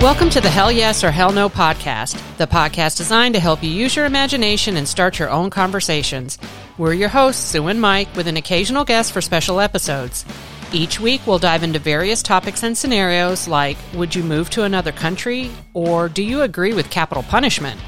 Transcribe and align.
Welcome 0.00 0.30
to 0.30 0.40
the 0.40 0.48
Hell 0.48 0.72
Yes 0.72 1.04
or 1.04 1.10
Hell 1.10 1.30
No 1.30 1.50
podcast, 1.50 2.18
the 2.38 2.46
podcast 2.46 2.96
designed 2.96 3.34
to 3.34 3.40
help 3.40 3.62
you 3.62 3.68
use 3.70 3.94
your 3.94 4.06
imagination 4.06 4.78
and 4.78 4.88
start 4.88 5.18
your 5.18 5.28
own 5.28 5.50
conversations. 5.50 6.38
We're 6.78 6.94
your 6.94 7.10
hosts, 7.10 7.44
Sue 7.44 7.66
and 7.66 7.78
Mike, 7.82 8.16
with 8.16 8.26
an 8.26 8.38
occasional 8.38 8.86
guest 8.86 9.12
for 9.12 9.20
special 9.20 9.60
episodes. 9.60 10.24
Each 10.72 10.98
week, 10.98 11.20
we'll 11.26 11.38
dive 11.38 11.62
into 11.62 11.78
various 11.78 12.22
topics 12.22 12.62
and 12.62 12.78
scenarios 12.78 13.46
like 13.46 13.76
Would 13.92 14.14
you 14.14 14.22
move 14.22 14.48
to 14.50 14.62
another 14.62 14.90
country? 14.90 15.50
or 15.74 16.08
Do 16.08 16.22
you 16.22 16.40
agree 16.42 16.72
with 16.72 16.88
capital 16.88 17.22
punishment? 17.22 17.78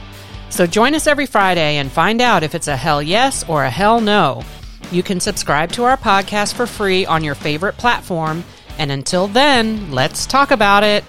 So 0.51 0.67
join 0.67 0.95
us 0.95 1.07
every 1.07 1.25
Friday 1.27 1.79
and 1.79 1.91
find 1.91 2.21
out 2.21 2.43
if 2.43 2.55
it's 2.55 2.69
a 2.69 2.77
hell 2.77 3.03
yes 3.03 3.43
or 3.49 3.65
a 3.65 3.71
hell 3.71 4.03
no. 4.03 4.43
You 4.91 5.03
can 5.03 5.19
subscribe 5.19 5.73
to 5.73 5.85
our 5.85 5.97
podcast 5.97 6.53
for 6.55 6.67
free 6.67 7.07
on 7.07 7.25
your 7.25 7.35
favorite 7.35 7.79
platform. 7.79 8.45
And 8.79 8.93
until 8.93 9.29
then, 9.29 9.93
let's 9.93 10.27
talk 10.27 10.51
about 10.51 10.85
it. 10.85 11.05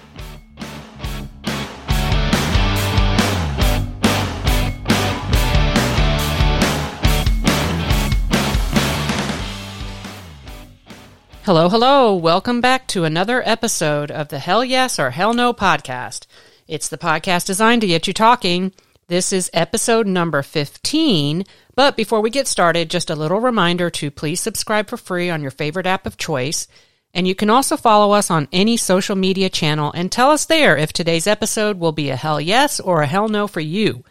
Hello, 11.44 11.68
hello. 11.68 12.14
Welcome 12.14 12.62
back 12.62 12.86
to 12.86 13.04
another 13.04 13.46
episode 13.46 14.10
of 14.10 14.28
the 14.28 14.38
Hell 14.38 14.64
Yes 14.64 14.98
or 14.98 15.10
Hell 15.10 15.34
No 15.34 15.52
podcast. 15.52 16.24
It's 16.66 16.88
the 16.88 16.96
podcast 16.96 17.44
designed 17.44 17.82
to 17.82 17.86
get 17.86 18.06
you 18.06 18.14
talking. 18.14 18.72
This 19.08 19.30
is 19.30 19.50
episode 19.52 20.06
number 20.06 20.42
15. 20.42 21.44
But 21.74 21.98
before 21.98 22.22
we 22.22 22.30
get 22.30 22.48
started, 22.48 22.88
just 22.88 23.10
a 23.10 23.14
little 23.14 23.40
reminder 23.40 23.90
to 23.90 24.10
please 24.10 24.40
subscribe 24.40 24.88
for 24.88 24.96
free 24.96 25.28
on 25.28 25.42
your 25.42 25.50
favorite 25.50 25.86
app 25.86 26.06
of 26.06 26.16
choice. 26.16 26.66
And 27.12 27.28
you 27.28 27.34
can 27.34 27.50
also 27.50 27.76
follow 27.76 28.12
us 28.14 28.30
on 28.30 28.48
any 28.50 28.78
social 28.78 29.14
media 29.14 29.50
channel 29.50 29.92
and 29.94 30.10
tell 30.10 30.30
us 30.30 30.46
there 30.46 30.78
if 30.78 30.94
today's 30.94 31.26
episode 31.26 31.78
will 31.78 31.92
be 31.92 32.08
a 32.08 32.16
hell 32.16 32.40
yes 32.40 32.80
or 32.80 33.02
a 33.02 33.06
hell 33.06 33.28
no 33.28 33.48
for 33.48 33.60
you. 33.60 34.02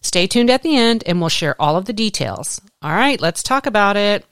Stay 0.00 0.26
tuned 0.26 0.50
at 0.50 0.64
the 0.64 0.76
end 0.76 1.04
and 1.06 1.20
we'll 1.20 1.28
share 1.28 1.54
all 1.62 1.76
of 1.76 1.84
the 1.84 1.92
details. 1.92 2.60
All 2.82 2.90
right, 2.90 3.20
let's 3.20 3.44
talk 3.44 3.66
about 3.66 3.96
it. 3.96 4.24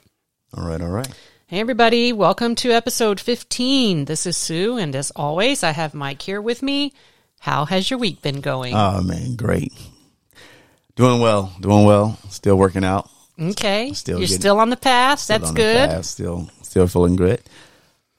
All 0.53 0.67
right, 0.67 0.81
all 0.81 0.89
right. 0.89 1.07
Hey, 1.51 1.59
everybody, 1.59 2.13
welcome 2.13 2.55
to 2.55 2.71
episode 2.71 3.19
15. 3.19 4.05
This 4.05 4.25
is 4.25 4.37
Sue, 4.37 4.77
and 4.77 4.95
as 4.95 5.11
always, 5.17 5.63
I 5.63 5.71
have 5.71 5.93
Mike 5.93 6.21
here 6.21 6.41
with 6.41 6.61
me. 6.63 6.93
How 7.41 7.65
has 7.65 7.89
your 7.91 7.99
week 7.99 8.21
been 8.21 8.39
going? 8.39 8.73
Oh 8.73 9.01
man, 9.01 9.35
great. 9.35 9.73
Doing 10.95 11.19
well, 11.19 11.53
doing 11.59 11.83
well. 11.83 12.17
Still 12.29 12.55
working 12.55 12.85
out. 12.85 13.09
okay, 13.37 13.91
still 13.91 14.19
you're 14.19 14.27
getting- 14.27 14.39
still 14.39 14.59
on 14.61 14.69
the 14.69 14.77
path. 14.77 15.19
Still 15.19 15.39
That's 15.39 15.49
on 15.49 15.55
the 15.55 15.59
good. 15.61 15.89
path, 15.89 16.05
Still, 16.05 16.49
still 16.61 16.87
feeling 16.87 17.17
good. 17.17 17.41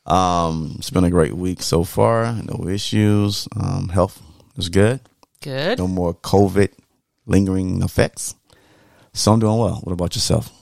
Um, 0.05 0.75
it's 0.77 0.91
been 0.91 1.05
a 1.05 1.11
great 1.11 1.33
week 1.33 1.63
so 1.63 1.85
far. 1.85 2.35
No 2.35 2.69
issues. 2.69 3.49
Um, 3.59 3.89
health 3.89 4.21
is 4.59 4.69
good. 4.69 5.01
Good. 5.41 5.79
No 5.79 5.89
more 5.89 6.13
COVID 6.13 6.69
lingering 7.25 7.81
effects. 7.81 8.35
So 9.15 9.33
I'm 9.33 9.41
doing 9.41 9.57
well. 9.57 9.81
What 9.85 9.95
about 9.95 10.17
yourself? 10.17 10.53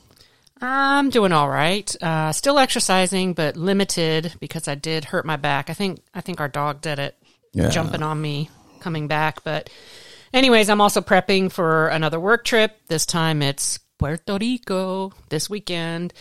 I'm 0.60 1.10
doing 1.10 1.32
all 1.32 1.48
right. 1.48 1.94
Uh, 2.02 2.32
still 2.32 2.58
exercising, 2.58 3.32
but 3.32 3.56
limited 3.56 4.34
because 4.40 4.68
I 4.68 4.74
did 4.74 5.06
hurt 5.06 5.24
my 5.24 5.36
back. 5.36 5.70
I 5.70 5.74
think 5.74 6.00
I 6.14 6.20
think 6.20 6.40
our 6.40 6.48
dog 6.48 6.80
did 6.80 6.98
it, 6.98 7.16
Yeah. 7.52 7.70
jumping 7.70 8.02
on 8.02 8.20
me 8.20 8.50
coming 8.80 9.08
back. 9.08 9.42
But, 9.44 9.70
anyways, 10.32 10.68
I'm 10.68 10.80
also 10.80 11.00
prepping 11.00 11.50
for 11.50 11.88
another 11.88 12.20
work 12.20 12.44
trip. 12.44 12.76
This 12.88 13.06
time 13.06 13.42
it's 13.42 13.78
Puerto 13.98 14.38
Rico 14.38 15.12
this 15.30 15.48
weekend. 15.50 16.12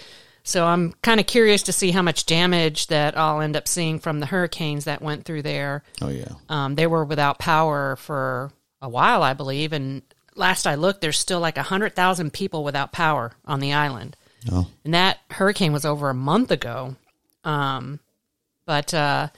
So 0.44 0.66
I'm 0.66 0.94
kind 1.02 1.20
of 1.20 1.28
curious 1.28 1.64
to 1.64 1.74
see 1.74 1.92
how 1.92 2.02
much 2.02 2.26
damage 2.26 2.88
that 2.88 3.18
I'll 3.18 3.42
end 3.42 3.56
up 3.56 3.68
seeing 3.68 4.00
from 4.00 4.20
the 4.20 4.26
hurricanes 4.26 4.86
that 4.86 5.02
went 5.02 5.26
through 5.26 5.42
there. 5.44 5.84
Oh 6.02 6.08
yeah. 6.10 6.32
Um, 6.48 6.76
they 6.76 6.88
were 6.88 7.06
without 7.06 7.40
power 7.40 7.98
for 7.98 8.52
a 8.82 8.90
while, 8.90 9.22
I 9.22 9.34
believe, 9.34 9.74
and 9.74 10.02
last 10.36 10.66
I 10.66 10.76
looked, 10.76 11.02
there's 11.02 11.20
still 11.20 11.42
like 11.42 11.58
hundred 11.58 11.94
thousand 11.96 12.32
people 12.34 12.64
without 12.64 12.92
power 12.94 13.34
on 13.46 13.60
the 13.60 13.74
island. 13.74 14.16
Oh. 14.52 14.68
And 14.86 14.94
that 14.94 15.20
hurricane 15.32 15.74
was 15.74 15.86
over 15.86 16.10
a 16.10 16.14
month 16.14 16.52
ago. 16.52 16.96
Um, 17.44 18.00
but, 18.66 18.94
uh, 18.94 19.30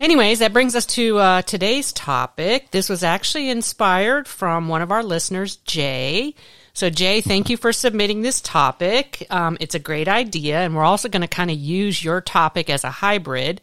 anyways, 0.00 0.40
that 0.40 0.52
brings 0.52 0.74
us 0.74 0.86
to 0.86 1.18
uh, 1.18 1.42
today's 1.42 1.92
topic. 1.92 2.70
This 2.70 2.88
was 2.88 3.02
actually 3.02 3.50
inspired 3.50 4.28
from 4.28 4.68
one 4.68 4.82
of 4.82 4.92
our 4.92 5.02
listeners, 5.02 5.56
Jay. 5.56 6.34
So, 6.72 6.90
Jay, 6.90 7.20
thank 7.20 7.50
you 7.50 7.56
for 7.56 7.72
submitting 7.72 8.22
this 8.22 8.40
topic. 8.40 9.26
Um, 9.30 9.56
it's 9.60 9.74
a 9.74 9.80
great 9.80 10.06
idea. 10.06 10.58
And 10.58 10.76
we're 10.76 10.84
also 10.84 11.08
going 11.08 11.22
to 11.22 11.28
kind 11.28 11.50
of 11.50 11.56
use 11.56 12.04
your 12.04 12.20
topic 12.20 12.70
as 12.70 12.84
a 12.84 12.90
hybrid 12.90 13.60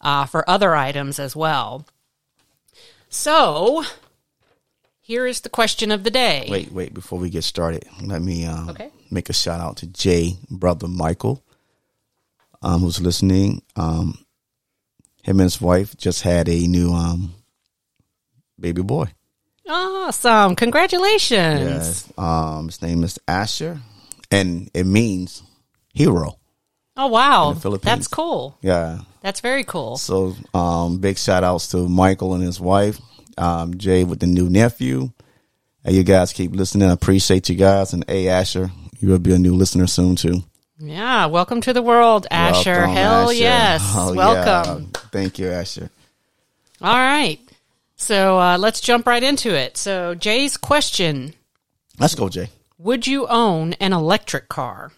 uh, 0.00 0.26
for 0.26 0.48
other 0.48 0.74
items 0.74 1.18
as 1.18 1.34
well. 1.34 1.86
So, 3.08 3.84
here 5.12 5.26
is 5.26 5.42
the 5.42 5.50
question 5.50 5.90
of 5.92 6.04
the 6.04 6.10
day. 6.10 6.46
Wait, 6.50 6.72
wait. 6.72 6.94
Before 6.94 7.18
we 7.18 7.28
get 7.28 7.44
started, 7.44 7.84
let 8.00 8.22
me 8.22 8.46
um, 8.46 8.70
Okay. 8.70 8.88
make 9.10 9.28
a 9.28 9.34
shout 9.34 9.60
out 9.60 9.76
to 9.78 9.86
Jay, 9.86 10.38
brother 10.50 10.88
Michael, 10.88 11.42
um, 12.62 12.80
who's 12.80 12.98
listening. 12.98 13.60
Um, 13.76 14.16
him 15.22 15.38
and 15.38 15.42
his 15.42 15.60
wife 15.60 15.94
just 15.98 16.22
had 16.22 16.48
a 16.48 16.66
new 16.66 16.94
um, 16.94 17.34
baby 18.58 18.80
boy. 18.82 19.08
Awesome. 19.68 20.56
Congratulations. 20.56 21.60
Yes. 21.60 22.12
Um, 22.16 22.66
his 22.68 22.80
name 22.80 23.04
is 23.04 23.18
Asher, 23.28 23.80
and 24.30 24.70
it 24.72 24.84
means 24.86 25.42
hero. 25.92 26.38
Oh 26.96 27.08
wow, 27.08 27.50
In 27.50 27.54
the 27.56 27.60
Philippines. 27.60 27.84
that's 27.84 28.08
cool. 28.08 28.56
Yeah. 28.62 29.00
That's 29.20 29.40
very 29.40 29.62
cool. 29.64 29.98
So, 29.98 30.34
um, 30.54 30.98
big 30.98 31.16
shout 31.18 31.44
outs 31.44 31.68
to 31.68 31.86
Michael 31.88 32.34
and 32.34 32.42
his 32.42 32.58
wife, 32.60 32.98
um, 33.38 33.76
Jay 33.78 34.04
with 34.04 34.20
the 34.20 34.26
new 34.26 34.48
nephew. 34.50 35.10
And 35.84 35.96
you 35.96 36.04
guys 36.04 36.32
keep 36.32 36.54
listening. 36.54 36.88
I 36.88 36.92
appreciate 36.92 37.48
you 37.48 37.56
guys. 37.56 37.92
And 37.92 38.04
hey, 38.08 38.28
Asher, 38.28 38.70
you 39.00 39.08
will 39.08 39.18
be 39.18 39.32
a 39.34 39.38
new 39.38 39.54
listener 39.54 39.86
soon 39.88 40.14
too. 40.16 40.42
Yeah, 40.78 41.26
welcome 41.26 41.60
to 41.62 41.72
the 41.72 41.82
world, 41.82 42.26
Asher. 42.30 42.72
Welcome, 42.72 42.94
Hell 42.94 43.30
Asher. 43.30 43.34
yes, 43.38 43.92
Oh, 43.96 44.14
welcome. 44.14 44.90
yeah. 44.94 45.00
Thank 45.12 45.38
you, 45.38 45.48
Asher. 45.48 45.90
All 46.80 46.96
right, 46.96 47.38
so 47.96 48.38
uh, 48.40 48.58
let's 48.58 48.80
jump 48.80 49.06
right 49.06 49.22
into 49.22 49.54
it. 49.56 49.76
So 49.76 50.14
Jay's 50.16 50.56
question: 50.56 51.34
Let's 52.00 52.14
go, 52.16 52.28
Jay. 52.28 52.48
Would 52.78 53.06
you 53.06 53.28
own 53.28 53.74
an 53.74 53.92
electric 53.92 54.48
car? 54.48 54.90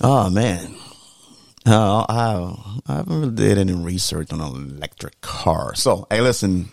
Oh 0.00 0.30
man, 0.30 0.74
uh, 1.66 2.04
I 2.08 2.82
I 2.86 2.96
haven't 2.96 3.20
really 3.20 3.34
did 3.34 3.58
any 3.58 3.72
research 3.72 4.32
on 4.32 4.40
an 4.40 4.76
electric 4.76 5.20
car. 5.20 5.74
So 5.74 6.06
hey, 6.10 6.20
listen, 6.20 6.68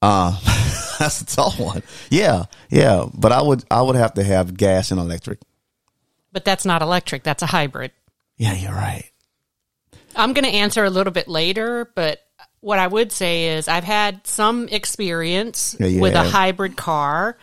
uh, 0.00 0.38
that's 0.98 1.20
a 1.20 1.26
tough 1.26 1.58
one. 1.58 1.82
Yeah, 2.10 2.44
yeah, 2.70 3.06
but 3.14 3.32
I 3.32 3.42
would 3.42 3.64
I 3.70 3.82
would 3.82 3.96
have 3.96 4.14
to 4.14 4.24
have 4.24 4.56
gas 4.56 4.90
and 4.90 5.00
electric. 5.00 5.38
But 6.32 6.44
that's 6.44 6.64
not 6.64 6.82
electric. 6.82 7.22
That's 7.22 7.42
a 7.42 7.46
hybrid. 7.46 7.92
Yeah, 8.38 8.54
you're 8.54 8.72
right. 8.72 9.10
I'm 10.16 10.32
going 10.32 10.44
to 10.44 10.50
answer 10.50 10.84
a 10.84 10.90
little 10.90 11.12
bit 11.12 11.28
later, 11.28 11.90
but 11.94 12.20
what 12.60 12.78
I 12.78 12.86
would 12.86 13.12
say 13.12 13.56
is 13.56 13.68
I've 13.68 13.84
had 13.84 14.26
some 14.26 14.68
experience 14.68 15.76
Yeah, 15.78 16.00
with 16.00 16.14
a 16.14 16.22
hybrid 16.22 16.76
car. 16.76 17.36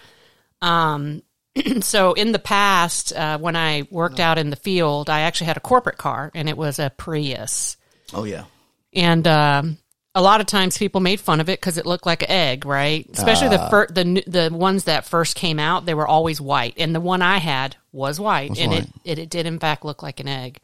Um, 0.61 1.21
so 1.81 2.13
in 2.13 2.31
the 2.31 2.39
past, 2.39 3.13
uh, 3.13 3.37
when 3.37 3.55
I 3.55 3.87
worked 3.91 4.19
out 4.19 4.37
in 4.37 4.49
the 4.49 4.55
field, 4.55 5.09
I 5.09 5.21
actually 5.21 5.47
had 5.47 5.57
a 5.57 5.61
corporate 5.61 5.97
car, 5.97 6.31
and 6.33 6.49
it 6.49 6.57
was 6.57 6.79
a 6.79 6.91
Prius. 6.95 7.77
Oh 8.13 8.23
yeah, 8.23 8.45
And 8.93 9.27
um, 9.27 9.77
a 10.15 10.21
lot 10.21 10.41
of 10.41 10.47
times 10.47 10.77
people 10.77 10.99
made 11.01 11.19
fun 11.19 11.39
of 11.39 11.49
it 11.49 11.59
because 11.59 11.77
it 11.77 11.85
looked 11.85 12.05
like 12.05 12.23
an 12.23 12.29
egg, 12.31 12.65
right? 12.65 13.07
Especially 13.13 13.49
the 13.49 13.69
fir- 13.69 13.87
the 13.87 14.23
the 14.25 14.49
ones 14.55 14.85
that 14.85 15.05
first 15.05 15.35
came 15.35 15.59
out, 15.59 15.85
they 15.85 15.93
were 15.93 16.07
always 16.07 16.41
white, 16.41 16.73
and 16.77 16.95
the 16.95 16.99
one 17.01 17.21
I 17.21 17.37
had 17.37 17.75
was 17.91 18.19
white, 18.19 18.57
and 18.59 18.71
white. 18.71 18.83
It, 19.05 19.19
it 19.19 19.19
it 19.19 19.29
did 19.29 19.45
in 19.45 19.59
fact 19.59 19.85
look 19.85 20.01
like 20.01 20.19
an 20.19 20.27
egg. 20.27 20.59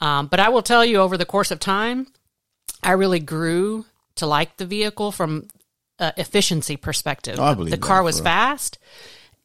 Um, 0.00 0.26
but 0.26 0.40
I 0.40 0.50
will 0.50 0.62
tell 0.62 0.84
you, 0.84 0.98
over 0.98 1.16
the 1.16 1.24
course 1.24 1.50
of 1.50 1.60
time, 1.60 2.06
I 2.82 2.92
really 2.92 3.20
grew 3.20 3.86
to 4.16 4.26
like 4.26 4.56
the 4.56 4.66
vehicle 4.66 5.12
from 5.12 5.48
uh, 5.98 6.12
efficiency 6.16 6.76
perspective. 6.76 7.38
Oh, 7.38 7.44
I 7.44 7.54
believe 7.54 7.70
the 7.70 7.78
car 7.78 8.02
was 8.02 8.16
real. 8.16 8.24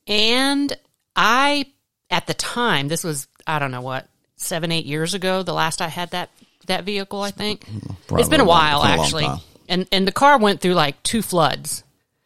And 0.07 0.75
I 1.15 1.65
at 2.09 2.27
the 2.27 2.33
time 2.33 2.87
this 2.87 3.03
was 3.03 3.27
I 3.47 3.59
don't 3.59 3.71
know 3.71 3.81
what 3.81 4.07
seven 4.35 4.71
eight 4.71 4.85
years 4.85 5.13
ago 5.13 5.43
the 5.43 5.53
last 5.53 5.81
I 5.81 5.87
had 5.87 6.11
that 6.11 6.29
that 6.67 6.83
vehicle 6.83 7.21
I 7.21 7.31
think 7.31 7.65
it's 8.11 8.29
been 8.29 8.39
a 8.41 8.45
while 8.45 8.77
a 8.79 8.87
long 8.87 8.99
actually 8.99 9.23
time. 9.25 9.39
and 9.69 9.87
and 9.91 10.07
the 10.07 10.11
car 10.11 10.37
went 10.39 10.61
through 10.61 10.73
like 10.73 11.01
two 11.03 11.21
floods. 11.21 11.83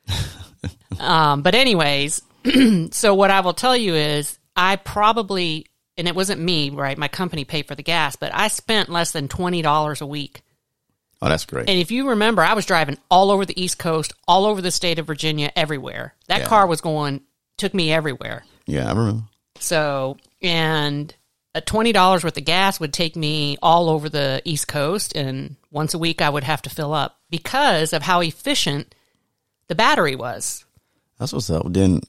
um, 1.00 1.42
but 1.42 1.56
anyways, 1.56 2.22
so 2.92 3.14
what 3.16 3.32
I 3.32 3.42
will 3.42 3.54
tell 3.54 3.76
you 3.76 3.96
is 3.96 4.38
I 4.56 4.76
probably 4.78 5.68
and 5.98 6.08
it 6.08 6.16
wasn't 6.16 6.42
me 6.42 6.70
right 6.70 6.98
my 6.98 7.08
company 7.08 7.46
paid 7.46 7.68
for 7.68 7.76
the 7.76 7.84
gas 7.84 8.16
but 8.16 8.34
I 8.34 8.48
spent 8.50 8.90
less 8.90 9.12
than 9.12 9.28
twenty 9.28 9.62
dollars 9.62 10.02
a 10.02 10.06
week 10.06 10.42
Oh, 11.22 11.30
that's 11.30 11.46
great. 11.46 11.70
and 11.70 11.80
if 11.80 11.92
you 11.92 12.10
remember, 12.10 12.44
I 12.44 12.54
was 12.54 12.66
driving 12.66 12.98
all 13.10 13.32
over 13.32 13.46
the 13.46 13.60
East 13.60 13.80
Coast, 13.80 14.12
all 14.28 14.46
over 14.46 14.62
the 14.62 14.70
state 14.70 15.00
of 15.00 15.08
Virginia, 15.08 15.50
everywhere. 15.56 16.14
That 16.28 16.42
Yeah. 16.42 16.48
car 16.48 16.68
was 16.68 16.82
going, 16.82 17.22
took 17.58 17.74
me 17.74 17.92
everywhere. 17.92 18.44
yeah, 18.66 18.88
I 18.90 18.94
remember. 18.94 19.24
So, 19.60 20.18
and 20.42 21.14
a 21.54 21.62
twenty 21.62 21.92
dollars 21.94 22.24
worth 22.24 22.38
of 22.38 22.46
gas 22.46 22.80
would 22.80 22.92
take 22.94 23.16
me 23.16 23.58
all 23.62 23.90
over 23.90 24.10
the 24.10 24.42
East 24.46 24.68
Coast, 24.68 25.16
and 25.16 25.56
once 25.72 25.94
a 25.94 25.98
week 26.00 26.22
I 26.22 26.30
would 26.30 26.44
have 26.44 26.62
to 26.64 26.70
fill 26.70 26.94
up 26.94 27.20
because 27.30 27.94
of 27.94 28.02
how 28.02 28.22
efficient 28.22 28.94
the 29.68 29.76
battery 29.76 30.16
was. 30.16 30.66
That's 31.18 31.32
what's 31.34 31.50
up. 31.50 31.64
Then 31.70 32.02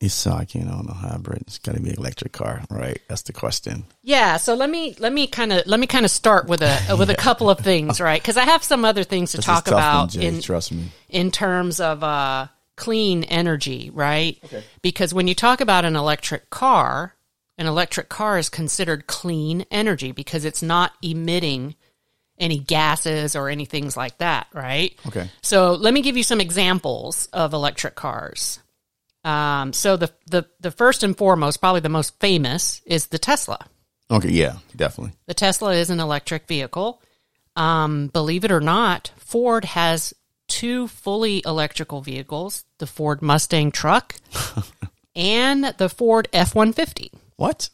it's 0.00 0.26
I 0.26 0.44
can't 0.44 0.68
own 0.68 0.86
a 0.88 0.92
hybrid. 0.92 1.42
It's 1.42 1.58
got 1.58 1.76
to 1.76 1.80
be 1.80 1.90
an 1.90 1.96
electric 1.96 2.32
car, 2.32 2.62
right? 2.68 3.00
That's 3.08 3.22
the 3.22 3.32
question. 3.32 3.84
Yeah, 4.02 4.36
so 4.38 4.54
let 4.54 4.68
me 4.68 4.96
let 4.98 5.12
me 5.12 5.26
kind 5.28 5.52
of 5.52 5.66
let 5.66 5.78
me 5.80 5.86
kind 5.86 6.04
of 6.04 6.10
start 6.10 6.46
with 6.48 6.60
a 6.62 6.76
with 6.98 7.10
a 7.10 7.14
couple 7.14 7.48
of 7.48 7.60
things, 7.60 8.00
right? 8.00 8.20
Because 8.20 8.36
I 8.36 8.44
have 8.44 8.64
some 8.64 8.84
other 8.84 9.04
things 9.04 9.30
to 9.30 9.38
This 9.38 9.46
talk 9.46 9.66
is 9.66 9.70
tough 9.70 9.74
one, 9.74 9.82
about 9.82 10.10
Jay, 10.10 10.26
in 10.26 10.40
trust 10.42 10.72
me. 10.72 10.88
in 11.08 11.30
terms 11.30 11.78
of 11.80 12.02
uh, 12.02 12.48
clean 12.76 13.24
energy, 13.24 13.90
right? 13.92 14.38
Okay. 14.44 14.64
Because 14.82 15.14
when 15.14 15.28
you 15.28 15.34
talk 15.34 15.60
about 15.60 15.84
an 15.84 15.96
electric 15.96 16.50
car, 16.50 17.14
an 17.58 17.66
electric 17.66 18.08
car 18.08 18.38
is 18.38 18.48
considered 18.48 19.06
clean 19.06 19.64
energy 19.70 20.12
because 20.12 20.44
it's 20.44 20.62
not 20.62 20.92
emitting 21.02 21.76
any 22.38 22.58
gases 22.58 23.36
or 23.36 23.48
any 23.48 23.64
things 23.64 23.96
like 23.96 24.18
that, 24.18 24.48
right? 24.52 24.98
Okay. 25.06 25.30
So 25.40 25.74
let 25.74 25.94
me 25.94 26.02
give 26.02 26.16
you 26.16 26.24
some 26.24 26.40
examples 26.40 27.26
of 27.32 27.52
electric 27.52 27.94
cars. 27.94 28.58
Um, 29.22 29.72
so 29.72 29.96
the, 29.96 30.12
the 30.26 30.46
the 30.60 30.70
first 30.70 31.02
and 31.02 31.16
foremost, 31.16 31.60
probably 31.60 31.80
the 31.80 31.88
most 31.88 32.18
famous, 32.20 32.82
is 32.84 33.06
the 33.06 33.18
Tesla. 33.18 33.66
Okay, 34.10 34.30
yeah, 34.30 34.58
definitely. 34.76 35.14
The 35.26 35.34
Tesla 35.34 35.72
is 35.72 35.88
an 35.88 36.00
electric 36.00 36.46
vehicle. 36.46 37.00
Um, 37.56 38.08
believe 38.08 38.44
it 38.44 38.52
or 38.52 38.60
not, 38.60 39.12
Ford 39.16 39.64
has 39.64 40.12
two 40.54 40.86
fully 40.88 41.42
electrical 41.44 42.00
vehicles: 42.00 42.64
the 42.78 42.86
Ford 42.86 43.20
Mustang 43.22 43.72
truck 43.72 44.14
and 45.16 45.64
the 45.78 45.88
Ford 45.88 46.28
F 46.32 46.54
one 46.54 46.72
fifty. 46.72 47.10
What? 47.36 47.68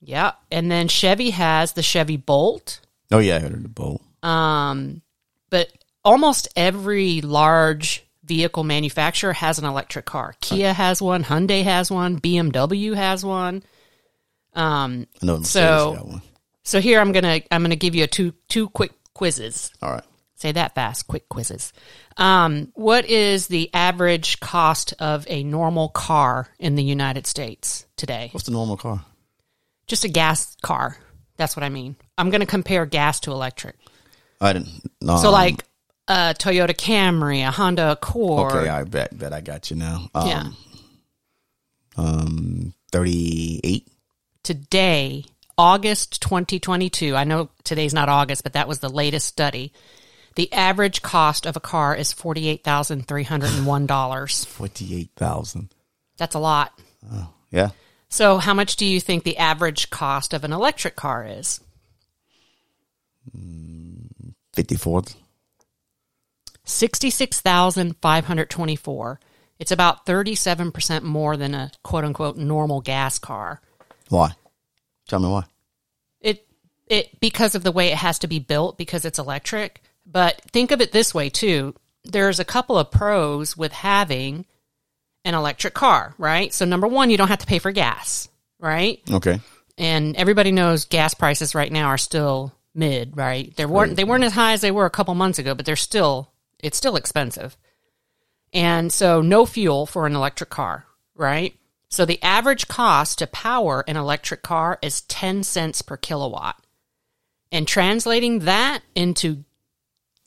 Yeah, 0.00 0.32
and 0.50 0.70
then 0.70 0.88
Chevy 0.88 1.30
has 1.30 1.72
the 1.74 1.82
Chevy 1.82 2.16
Bolt. 2.16 2.80
Oh 3.10 3.18
yeah, 3.18 3.36
I 3.36 3.40
heard 3.40 3.52
of 3.54 3.62
the 3.62 3.68
bolt. 3.68 4.02
Um, 4.22 5.02
but 5.50 5.68
almost 6.04 6.48
every 6.56 7.20
large 7.20 8.04
vehicle 8.24 8.64
manufacturer 8.64 9.32
has 9.32 9.58
an 9.58 9.64
electric 9.64 10.04
car. 10.06 10.34
Kia 10.40 10.72
has 10.72 11.02
one, 11.02 11.22
Hyundai 11.24 11.62
has 11.64 11.90
one, 11.90 12.18
BMW 12.20 12.94
has 12.96 13.24
one. 13.24 13.62
Um, 14.54 15.06
I 15.22 15.26
know 15.26 15.38
Mercedes 15.38 15.50
So- 15.52 15.90
one. 15.92 16.22
so 16.64 16.80
here 16.80 17.00
I'm 17.00 17.12
gonna 17.12 17.40
I'm 17.50 17.62
gonna 17.62 17.76
give 17.76 17.94
you 17.94 18.04
a 18.04 18.08
two 18.08 18.32
two 18.48 18.68
quick 18.70 18.92
quizzes. 19.14 19.70
All 19.82 19.90
right. 19.92 20.04
Say 20.42 20.50
that 20.50 20.74
fast, 20.74 21.06
quick 21.06 21.28
quizzes. 21.28 21.72
Um, 22.16 22.72
what 22.74 23.04
is 23.04 23.46
the 23.46 23.70
average 23.72 24.40
cost 24.40 24.92
of 24.98 25.24
a 25.30 25.44
normal 25.44 25.88
car 25.88 26.48
in 26.58 26.74
the 26.74 26.82
United 26.82 27.28
States 27.28 27.86
today? 27.96 28.30
What's 28.32 28.46
the 28.46 28.50
normal 28.50 28.76
car? 28.76 29.04
Just 29.86 30.04
a 30.04 30.08
gas 30.08 30.56
car. 30.60 30.96
That's 31.36 31.54
what 31.54 31.62
I 31.62 31.68
mean. 31.68 31.94
I'm 32.18 32.30
going 32.30 32.40
to 32.40 32.46
compare 32.46 32.86
gas 32.86 33.20
to 33.20 33.30
electric. 33.30 33.76
I 34.40 34.52
didn't. 34.52 34.82
No. 35.00 35.16
So, 35.18 35.30
like 35.30 35.64
a 36.08 36.34
Toyota 36.36 36.74
Camry, 36.74 37.46
a 37.46 37.52
Honda 37.52 37.92
Accord. 37.92 38.52
Okay, 38.52 38.68
I 38.68 38.82
bet 38.82 39.16
bet 39.16 39.32
I 39.32 39.42
got 39.42 39.70
you 39.70 39.76
now. 39.76 40.10
Um, 40.12 40.26
yeah. 40.26 40.48
Um, 41.96 42.74
thirty-eight. 42.90 43.86
Today, 44.42 45.24
August 45.56 46.20
2022. 46.20 47.14
I 47.14 47.22
know 47.22 47.50
today's 47.62 47.94
not 47.94 48.08
August, 48.08 48.42
but 48.42 48.54
that 48.54 48.66
was 48.66 48.80
the 48.80 48.88
latest 48.88 49.28
study. 49.28 49.72
The 50.34 50.52
average 50.52 51.02
cost 51.02 51.46
of 51.46 51.56
a 51.56 51.60
car 51.60 51.94
is 51.94 52.12
$48,301. 52.14 54.46
Forty-eight 54.46 55.10
thousand. 55.16 55.68
That's 56.16 56.34
a 56.34 56.38
lot. 56.38 56.72
Oh, 57.12 57.28
yeah. 57.50 57.70
So, 58.08 58.38
how 58.38 58.54
much 58.54 58.76
do 58.76 58.86
you 58.86 59.00
think 59.00 59.24
the 59.24 59.38
average 59.38 59.90
cost 59.90 60.32
of 60.34 60.44
an 60.44 60.52
electric 60.52 60.94
car 60.96 61.24
is? 61.26 61.60
Hmm, 63.32 64.06
fifty-four. 64.54 65.02
66,524. 66.64 69.20
It's 69.58 69.72
about 69.72 70.06
37% 70.06 71.02
more 71.02 71.36
than 71.36 71.54
a 71.54 71.70
quote 71.82 72.04
unquote 72.04 72.36
normal 72.36 72.80
gas 72.80 73.18
car. 73.18 73.60
Why? 74.08 74.32
Tell 75.08 75.18
me 75.20 75.28
why. 75.28 75.44
It 76.20 76.46
it 76.86 77.20
because 77.20 77.54
of 77.54 77.62
the 77.62 77.72
way 77.72 77.88
it 77.88 77.98
has 77.98 78.18
to 78.20 78.26
be 78.26 78.38
built 78.38 78.78
because 78.78 79.04
it's 79.04 79.18
electric. 79.18 79.82
But 80.06 80.40
think 80.52 80.70
of 80.70 80.80
it 80.80 80.92
this 80.92 81.14
way 81.14 81.30
too. 81.30 81.74
There's 82.04 82.40
a 82.40 82.44
couple 82.44 82.78
of 82.78 82.90
pros 82.90 83.56
with 83.56 83.72
having 83.72 84.46
an 85.24 85.34
electric 85.34 85.74
car, 85.74 86.14
right? 86.18 86.52
So 86.52 86.64
number 86.64 86.88
1, 86.88 87.10
you 87.10 87.16
don't 87.16 87.28
have 87.28 87.38
to 87.38 87.46
pay 87.46 87.58
for 87.58 87.70
gas, 87.72 88.28
right? 88.58 89.00
Okay. 89.10 89.40
And 89.78 90.16
everybody 90.16 90.52
knows 90.52 90.84
gas 90.84 91.14
prices 91.14 91.54
right 91.54 91.70
now 91.70 91.86
are 91.86 91.98
still 91.98 92.52
mid, 92.74 93.16
right? 93.16 93.54
They 93.56 93.66
weren't 93.66 93.96
they 93.96 94.04
weren't 94.04 94.24
as 94.24 94.32
high 94.32 94.52
as 94.52 94.60
they 94.60 94.70
were 94.70 94.86
a 94.86 94.90
couple 94.90 95.14
months 95.14 95.38
ago, 95.38 95.54
but 95.54 95.66
they're 95.66 95.76
still 95.76 96.32
it's 96.58 96.76
still 96.76 96.96
expensive. 96.96 97.56
And 98.52 98.92
so 98.92 99.22
no 99.22 99.46
fuel 99.46 99.86
for 99.86 100.06
an 100.06 100.14
electric 100.14 100.50
car, 100.50 100.86
right? 101.14 101.54
So 101.88 102.04
the 102.04 102.22
average 102.22 102.68
cost 102.68 103.18
to 103.18 103.26
power 103.26 103.84
an 103.86 103.96
electric 103.96 104.42
car 104.42 104.78
is 104.82 105.02
10 105.02 105.42
cents 105.42 105.82
per 105.82 105.96
kilowatt. 105.96 106.56
And 107.50 107.68
translating 107.68 108.40
that 108.40 108.80
into 108.94 109.44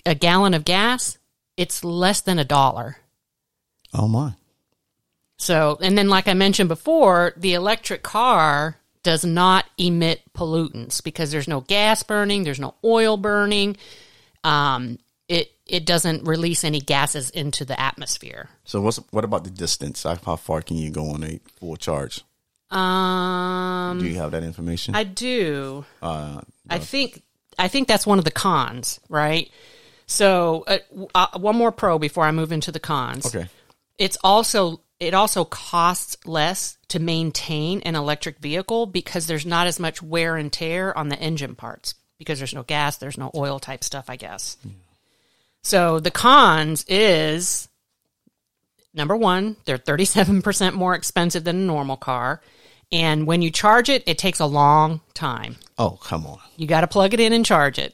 a 0.06 0.16
gallon 0.16 0.54
of 0.54 0.66
gas, 0.66 1.18
it's 1.58 1.84
less 1.84 2.22
than 2.22 2.40
a 2.40 2.44
dollar. 2.46 2.98
Oh 3.94 4.08
my. 4.08 4.34
So, 5.38 5.78
and 5.82 5.98
then 5.98 6.10
like 6.10 6.28
I 6.28 6.34
mentioned 6.34 6.70
before, 6.70 7.34
the 7.38 7.54
electric 7.54 8.04
car 8.04 8.78
does 9.04 9.24
not 9.26 9.66
emit 9.78 10.22
pollutants 10.34 11.04
because 11.04 11.32
there's 11.32 11.48
no 11.48 11.62
gas 11.62 12.04
burning, 12.04 12.44
there's 12.44 12.60
no 12.60 12.76
oil 12.84 13.18
burning. 13.18 13.78
Um, 14.44 15.00
it 15.28 15.52
it 15.66 15.86
doesn't 15.86 16.26
release 16.28 16.64
any 16.64 16.80
gases 16.80 17.30
into 17.32 17.66
the 17.66 17.80
atmosphere. 17.80 18.50
So 18.64 18.82
what's 18.82 18.98
what 19.12 19.24
about 19.24 19.44
the 19.44 19.50
distance? 19.50 20.04
How 20.04 20.36
far 20.36 20.62
can 20.62 20.78
you 20.78 20.90
go 20.92 21.10
on 21.10 21.24
a 21.24 21.40
full 21.60 21.76
charge? 21.78 22.22
Um, 22.72 24.00
Do 24.00 24.08
you 24.08 24.16
have 24.16 24.32
that 24.32 24.44
information? 24.44 24.96
I 24.96 25.04
do. 25.04 25.86
uh, 26.02 26.42
I 26.70 26.80
think 26.80 27.22
I 27.58 27.68
think 27.68 27.88
that's 27.88 28.06
one 28.08 28.20
of 28.20 28.26
the 28.26 28.32
cons, 28.32 29.00
right? 29.10 29.50
So, 30.08 30.64
uh, 30.68 30.78
w- 30.90 31.08
uh, 31.16 31.28
one 31.40 31.56
more 31.56 31.72
pro 31.72 31.98
before 31.98 32.26
I 32.26 32.32
move 32.32 32.52
into 32.52 32.72
the 32.72 32.80
cons. 32.80 33.26
okay. 33.26 33.48
it's 33.98 34.18
also 34.24 34.82
it 35.00 35.14
also 35.14 35.44
costs 35.44 36.16
less 36.26 36.78
to 36.88 37.00
maintain 37.00 37.82
an 37.82 37.96
electric 37.96 38.40
vehicle 38.40 38.86
because 38.86 39.28
there's 39.28 39.46
not 39.46 39.68
as 39.68 39.80
much 39.80 40.02
wear 40.02 40.38
and 40.38 40.54
tear 40.54 40.98
on 40.98 41.10
the 41.10 41.20
engine 41.20 41.54
parts 41.56 41.96
because 42.18 42.40
there's 42.40 42.54
no 42.54 42.64
gas, 42.64 42.98
there's 42.98 43.18
no 43.18 43.30
oil 43.36 43.60
type 43.60 43.84
stuff, 43.84 44.06
I 44.10 44.16
guess. 44.16 44.56
So 45.64 46.00
the 46.00 46.12
cons 46.12 46.86
is 46.88 47.68
number 48.94 49.18
1, 49.18 49.58
they're 49.66 49.78
37% 49.78 50.74
more 50.76 50.96
expensive 50.96 51.44
than 51.44 51.58
a 51.58 51.66
normal 51.66 51.98
car, 51.98 52.42
and 52.92 53.28
when 53.28 53.42
you 53.42 53.52
charge 53.52 53.90
it, 53.90 54.04
it 54.06 54.18
takes 54.18 54.40
a 54.40 54.46
long 54.46 55.02
time. 55.14 55.58
Oh 55.78 56.00
come 56.02 56.26
on. 56.26 56.40
You 56.56 56.68
got 56.68 56.82
to 56.82 56.88
plug 56.88 57.14
it 57.14 57.20
in 57.20 57.34
and 57.34 57.46
charge 57.46 57.80
it. 57.80 57.94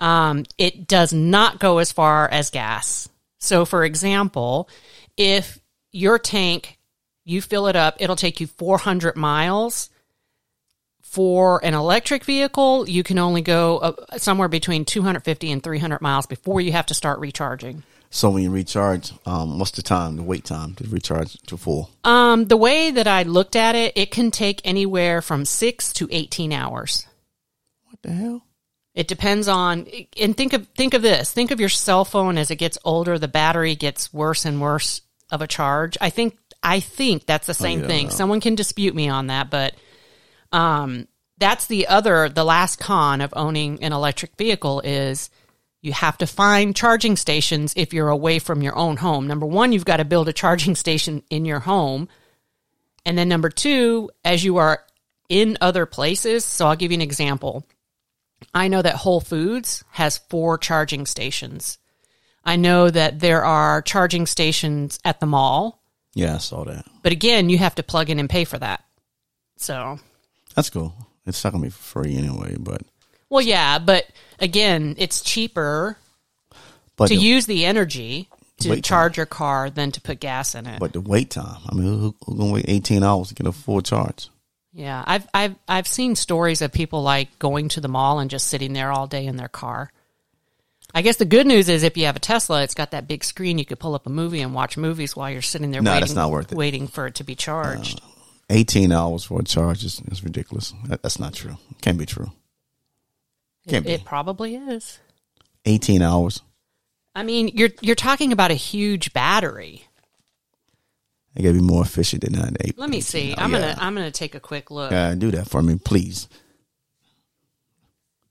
Um, 0.00 0.44
it 0.56 0.86
does 0.86 1.12
not 1.12 1.58
go 1.58 1.78
as 1.78 1.92
far 1.92 2.28
as 2.28 2.50
gas. 2.50 3.08
So, 3.38 3.64
for 3.64 3.84
example, 3.84 4.68
if 5.16 5.58
your 5.92 6.18
tank, 6.18 6.78
you 7.24 7.42
fill 7.42 7.66
it 7.66 7.76
up, 7.76 7.96
it'll 7.98 8.16
take 8.16 8.40
you 8.40 8.46
400 8.46 9.16
miles. 9.16 9.90
For 11.02 11.64
an 11.64 11.72
electric 11.72 12.24
vehicle, 12.24 12.86
you 12.88 13.02
can 13.02 13.18
only 13.18 13.40
go 13.40 13.78
uh, 13.78 14.18
somewhere 14.18 14.48
between 14.48 14.84
250 14.84 15.50
and 15.50 15.62
300 15.62 16.02
miles 16.02 16.26
before 16.26 16.60
you 16.60 16.72
have 16.72 16.86
to 16.86 16.94
start 16.94 17.18
recharging. 17.18 17.82
So 18.10 18.30
when 18.30 18.42
you 18.42 18.50
recharge, 18.50 19.12
um, 19.26 19.58
what's 19.58 19.70
the 19.72 19.82
time, 19.82 20.16
the 20.16 20.22
wait 20.22 20.44
time 20.44 20.74
to 20.76 20.84
recharge 20.88 21.40
to 21.42 21.56
full? 21.56 21.90
Um, 22.04 22.46
the 22.46 22.56
way 22.56 22.90
that 22.90 23.06
I 23.06 23.22
looked 23.22 23.56
at 23.56 23.74
it, 23.74 23.94
it 23.96 24.10
can 24.10 24.30
take 24.30 24.60
anywhere 24.64 25.22
from 25.22 25.44
six 25.44 25.92
to 25.94 26.08
18 26.10 26.52
hours. 26.52 27.06
What 27.84 28.02
the 28.02 28.12
hell? 28.12 28.42
It 28.98 29.06
depends 29.06 29.46
on 29.46 29.86
and 30.20 30.36
think 30.36 30.54
of 30.54 30.66
think 30.74 30.92
of 30.92 31.02
this. 31.02 31.32
Think 31.32 31.52
of 31.52 31.60
your 31.60 31.68
cell 31.68 32.04
phone 32.04 32.36
as 32.36 32.50
it 32.50 32.56
gets 32.56 32.76
older, 32.84 33.16
the 33.16 33.28
battery 33.28 33.76
gets 33.76 34.12
worse 34.12 34.44
and 34.44 34.60
worse 34.60 35.02
of 35.30 35.40
a 35.40 35.46
charge. 35.46 35.96
I 36.00 36.10
think 36.10 36.36
I 36.64 36.80
think 36.80 37.24
that's 37.24 37.46
the 37.46 37.54
same 37.54 37.82
yeah, 37.82 37.86
thing. 37.86 38.04
no. 38.06 38.10
Someone 38.10 38.40
can 38.40 38.56
dispute 38.56 38.96
me 38.96 39.08
on 39.08 39.28
that, 39.28 39.50
but 39.50 39.76
um 40.50 41.06
that's 41.38 41.68
the 41.68 41.86
other 41.86 42.28
the 42.28 42.42
last 42.42 42.80
con 42.80 43.20
of 43.20 43.32
owning 43.36 43.84
an 43.84 43.92
electric 43.92 44.36
vehicle 44.36 44.80
is 44.80 45.30
you 45.80 45.92
have 45.92 46.18
to 46.18 46.26
find 46.26 46.74
charging 46.74 47.14
stations 47.14 47.74
if 47.76 47.92
you're 47.94 48.08
away 48.08 48.40
from 48.40 48.62
your 48.62 48.74
own 48.74 48.96
home. 48.96 49.28
Number 49.28 49.46
1, 49.46 49.70
you've 49.70 49.84
got 49.84 49.98
to 49.98 50.04
build 50.04 50.28
a 50.28 50.32
charging 50.32 50.74
station 50.74 51.22
in 51.30 51.44
your 51.44 51.60
home. 51.60 52.08
And 53.06 53.16
then 53.16 53.28
number 53.28 53.48
2, 53.48 54.10
as 54.24 54.42
you 54.42 54.56
are 54.56 54.82
in 55.28 55.56
other 55.60 55.86
places, 55.86 56.44
so 56.44 56.66
I'll 56.66 56.74
give 56.74 56.90
you 56.90 56.96
an 56.96 57.00
example. 57.02 57.64
I 58.54 58.68
know 58.68 58.82
that 58.82 58.94
Whole 58.96 59.20
Foods 59.20 59.84
has 59.90 60.18
four 60.18 60.58
charging 60.58 61.06
stations. 61.06 61.78
I 62.44 62.56
know 62.56 62.88
that 62.90 63.20
there 63.20 63.44
are 63.44 63.82
charging 63.82 64.26
stations 64.26 64.98
at 65.04 65.20
the 65.20 65.26
mall, 65.26 65.82
Yeah, 66.14 66.36
I 66.36 66.38
saw 66.38 66.64
that. 66.64 66.86
but 67.02 67.12
again, 67.12 67.48
you 67.50 67.58
have 67.58 67.74
to 67.76 67.82
plug 67.82 68.10
in 68.10 68.18
and 68.18 68.30
pay 68.30 68.44
for 68.44 68.58
that. 68.58 68.84
So, 69.56 69.98
That's 70.54 70.70
cool. 70.70 70.94
It's 71.26 71.42
not 71.44 71.52
gonna 71.52 71.64
be 71.64 71.70
free 71.70 72.16
anyway, 72.16 72.56
but 72.58 72.82
Well, 73.28 73.42
yeah, 73.42 73.78
but 73.78 74.06
again, 74.38 74.94
it's 74.98 75.20
cheaper 75.20 75.98
but 76.96 77.08
to 77.08 77.14
the, 77.16 77.20
use 77.20 77.46
the 77.46 77.64
energy 77.66 78.28
to 78.60 78.80
charge 78.80 79.16
your 79.18 79.26
car 79.26 79.68
than 79.70 79.92
to 79.92 80.00
put 80.00 80.18
gas 80.20 80.54
in 80.54 80.66
it. 80.66 80.80
but 80.80 80.92
the 80.92 81.00
wait 81.00 81.30
time. 81.30 81.60
I 81.68 81.74
mean, 81.74 81.84
who, 81.84 82.14
who 82.24 82.34
gonna 82.36 82.52
wait 82.52 82.64
eighteen 82.68 83.02
hours 83.04 83.28
to 83.28 83.34
get 83.34 83.46
a 83.46 83.52
full 83.52 83.82
charge? 83.82 84.28
Yeah, 84.78 85.02
I've 85.04 85.26
I've 85.34 85.56
I've 85.66 85.88
seen 85.88 86.14
stories 86.14 86.62
of 86.62 86.70
people 86.70 87.02
like 87.02 87.36
going 87.40 87.68
to 87.70 87.80
the 87.80 87.88
mall 87.88 88.20
and 88.20 88.30
just 88.30 88.46
sitting 88.46 88.74
there 88.74 88.92
all 88.92 89.08
day 89.08 89.26
in 89.26 89.34
their 89.36 89.48
car. 89.48 89.90
I 90.94 91.02
guess 91.02 91.16
the 91.16 91.24
good 91.24 91.48
news 91.48 91.68
is 91.68 91.82
if 91.82 91.96
you 91.96 92.06
have 92.06 92.14
a 92.14 92.20
Tesla, 92.20 92.62
it's 92.62 92.74
got 92.76 92.92
that 92.92 93.08
big 93.08 93.24
screen. 93.24 93.58
You 93.58 93.64
could 93.64 93.80
pull 93.80 93.96
up 93.96 94.06
a 94.06 94.10
movie 94.10 94.40
and 94.40 94.54
watch 94.54 94.76
movies 94.76 95.16
while 95.16 95.30
you're 95.30 95.42
sitting 95.42 95.72
there 95.72 95.82
No, 95.82 95.90
waiting, 95.90 96.00
that's 96.02 96.14
not 96.14 96.30
worth 96.30 96.52
it. 96.52 96.56
waiting 96.56 96.86
for 96.86 97.08
it 97.08 97.16
to 97.16 97.24
be 97.24 97.34
charged. 97.34 98.00
Uh, 98.00 98.06
eighteen 98.50 98.92
hours 98.92 99.24
for 99.24 99.40
a 99.40 99.42
charge 99.44 99.84
is, 99.84 100.00
is 100.12 100.22
ridiculous. 100.22 100.72
That, 100.86 101.02
that's 101.02 101.18
not 101.18 101.34
true. 101.34 101.56
Can't 101.82 101.98
be 101.98 102.06
true. 102.06 102.30
Can't 103.66 103.84
it, 103.84 103.98
be. 103.98 104.04
probably 104.04 104.54
is. 104.54 105.00
Eighteen 105.64 106.02
hours. 106.02 106.40
I 107.16 107.24
mean, 107.24 107.48
you're 107.48 107.70
you're 107.80 107.96
talking 107.96 108.30
about 108.30 108.52
a 108.52 108.54
huge 108.54 109.12
battery. 109.12 109.87
It 111.36 111.42
gotta 111.42 111.54
be 111.54 111.60
more 111.60 111.82
efficient 111.82 112.22
than 112.24 112.32
that. 112.34 112.56
Eight, 112.64 112.76
Let 112.78 112.90
me 112.90 113.00
see. 113.00 113.32
18 113.32 113.34
I'm 113.38 113.54
hours. 113.54 113.62
gonna 113.62 113.76
I'm 113.80 113.94
gonna 113.94 114.10
take 114.10 114.34
a 114.34 114.40
quick 114.40 114.70
look. 114.70 114.90
Yeah, 114.90 115.14
do 115.14 115.30
that 115.32 115.48
for 115.48 115.62
me, 115.62 115.76
please. 115.76 116.28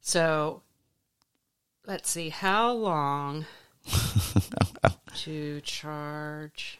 So 0.02 0.62
let's 1.86 2.10
see 2.10 2.30
how 2.30 2.72
long 2.74 3.46
to 5.16 5.62
charge. 5.62 6.80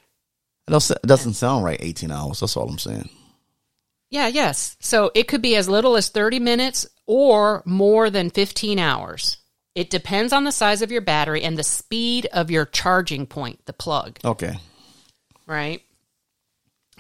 It 0.68 1.02
doesn't 1.06 1.34
sound 1.34 1.64
right. 1.64 1.78
Eighteen 1.82 2.12
hours. 2.12 2.40
That's 2.42 2.58
all 2.58 2.70
I'm 2.70 2.78
saying. 2.80 3.10
Yeah, 4.10 4.28
yes. 4.28 4.76
So 4.80 5.12
it 5.16 5.28
could 5.28 5.42
be 5.42 5.58
as 5.58 5.68
little 5.68 5.98
as 5.98 6.08
30 6.08 6.40
minutes 6.40 6.88
or 7.08 7.62
more 7.66 8.10
than 8.10 8.30
15 8.30 8.80
hours. 8.80 9.36
It 9.76 9.90
depends 9.90 10.32
on 10.32 10.46
the 10.46 10.52
size 10.54 10.82
of 10.82 10.94
your 10.94 11.02
battery 11.02 11.44
and 11.44 11.58
the 11.58 11.64
speed 11.64 12.26
of 12.32 12.50
your 12.50 12.64
charging 12.66 13.26
point, 13.26 13.66
the 13.66 13.74
plug, 13.74 14.18
Okay. 14.24 14.56
right? 15.46 15.82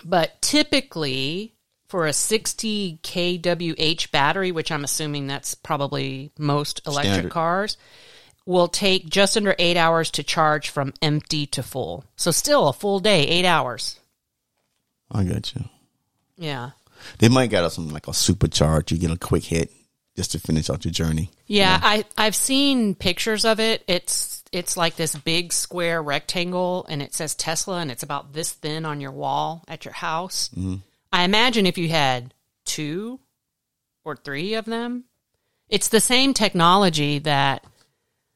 But 0.04 0.42
typically 0.42 1.54
for 1.88 2.06
a 2.06 2.14
60 2.14 3.00
kWh 3.02 4.12
battery, 4.12 4.52
which 4.52 4.72
I'm 4.72 4.84
assuming 4.84 5.28
that's 5.28 5.56
probably 5.56 6.32
most 6.38 6.82
electric 6.86 7.14
Standard. 7.14 7.32
cars, 7.32 7.78
will 8.46 8.68
take 8.68 9.10
just 9.10 9.38
under 9.38 9.56
8 9.58 9.78
hours 9.78 10.12
to 10.12 10.24
charge 10.24 10.70
from 10.70 10.94
empty 11.02 11.46
to 11.48 11.64
full. 11.64 12.06
So 12.16 12.32
still 12.32 12.68
a 12.68 12.74
full 12.74 13.00
day, 13.00 13.28
8 13.28 13.46
hours. 13.46 14.00
I 15.12 15.24
got 15.24 15.54
you. 15.56 15.66
Yeah. 16.38 16.72
They 17.20 17.30
might 17.30 17.50
got 17.50 17.64
us 17.64 17.76
some 17.76 17.90
like 17.90 18.08
a 18.08 18.12
supercharge. 18.12 18.92
You 18.92 18.98
get 18.98 19.12
a 19.12 19.18
quick 19.18 19.44
hit 19.44 19.72
just 20.16 20.32
to 20.32 20.40
finish 20.40 20.70
out 20.70 20.84
your 20.84 20.92
journey. 20.92 21.30
Yeah, 21.46 21.80
I 21.82 22.06
I've 22.18 22.36
seen 22.36 22.96
pictures 22.96 23.46
of 23.46 23.60
it. 23.60 23.84
It's 23.88 24.37
it's 24.52 24.78
like 24.78 24.96
this 24.96 25.16
big 25.16 25.54
square 25.54 26.02
rectangle 26.02 26.86
and 26.90 27.02
it 27.02 27.14
says 27.14 27.36
Tesla 27.36 27.80
and 27.80 27.92
it's 27.92 28.04
about 28.04 28.34
this 28.34 28.52
thin 28.52 28.86
on 28.86 29.02
your 29.02 29.12
wall 29.12 29.64
at 29.68 29.86
your 29.86 29.94
house. 29.94 30.50
I 31.12 31.24
imagine 31.24 31.66
if 31.66 31.78
you 31.78 31.90
had 31.90 32.34
two 32.66 33.20
or 34.04 34.16
three 34.16 34.56
of 34.56 34.66
them, 34.66 35.06
it's 35.70 35.90
the 35.90 36.00
same 36.00 36.34
technology 36.34 37.20
that 37.20 37.64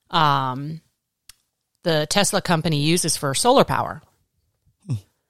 um 0.09 0.81
the 1.83 2.05
Tesla 2.09 2.41
company 2.41 2.81
uses 2.81 3.17
for 3.17 3.33
solar 3.33 3.63
power. 3.63 4.01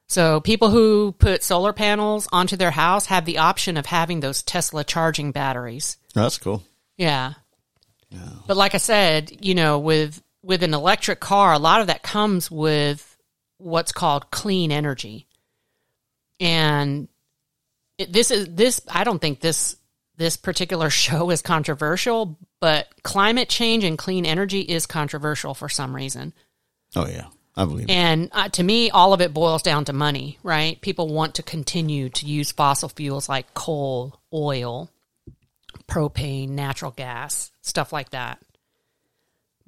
So 0.08 0.42
people 0.42 0.70
who 0.70 1.14
put 1.14 1.42
solar 1.42 1.72
panels 1.72 2.28
onto 2.34 2.58
their 2.58 2.72
house 2.72 3.06
have 3.06 3.24
the 3.24 3.38
option 3.38 3.78
of 3.78 3.86
having 3.86 4.20
those 4.20 4.44
Tesla 4.44 4.84
charging 4.84 5.32
batteries. 5.32 5.96
Oh, 6.18 6.24
that's 6.24 6.38
cool. 6.38 6.64
Yeah. 6.98 7.36
But 8.46 8.58
like 8.58 8.76
I 8.76 8.80
said, 8.80 9.46
you 9.46 9.56
know, 9.56 9.80
with 9.80 10.22
with 10.44 10.64
an 10.64 10.74
electric 10.74 11.20
car, 11.20 11.54
a 11.54 11.60
lot 11.60 11.82
of 11.82 11.88
that 11.88 12.04
comes 12.04 12.50
with 12.50 13.18
what's 13.58 13.92
called 13.92 14.32
clean 14.32 14.72
energy. 14.72 15.28
And 16.40 17.08
it, 17.98 18.12
this 18.12 18.32
is 18.32 18.48
this 18.50 18.82
I 18.88 19.04
don't 19.04 19.20
think 19.20 19.40
this 19.40 19.76
this 20.18 20.38
particular 20.38 20.90
show 20.92 21.30
is 21.30 21.42
controversial, 21.42 22.38
but 22.60 22.88
climate 23.04 23.50
change 23.50 23.84
and 23.84 23.98
clean 23.98 24.26
energy 24.26 24.62
is 24.62 24.86
controversial 24.86 25.54
for 25.54 25.70
some 25.70 25.96
reason. 25.96 26.34
Oh 26.96 27.08
yeah, 27.08 27.28
I 27.56 27.66
believe 27.66 27.86
it. 27.90 27.92
And 27.92 28.30
uh, 28.32 28.50
to 28.50 28.64
me, 28.64 28.90
all 28.90 29.14
of 29.14 29.22
it 29.22 29.34
boils 29.34 29.62
down 29.62 29.86
to 29.86 29.94
money, 29.94 30.40
right? 30.44 30.80
People 30.82 31.14
want 31.14 31.36
to 31.36 31.44
continue 31.44 32.10
to 32.10 32.26
use 32.26 32.52
fossil 32.52 32.90
fuels 32.90 33.30
like 33.30 33.54
coal, 33.54 34.20
oil, 34.34 34.90
propane, 35.88 36.50
natural 36.50 36.92
gas, 36.92 37.52
stuff 37.62 37.94
like 37.94 38.10
that. 38.10 38.40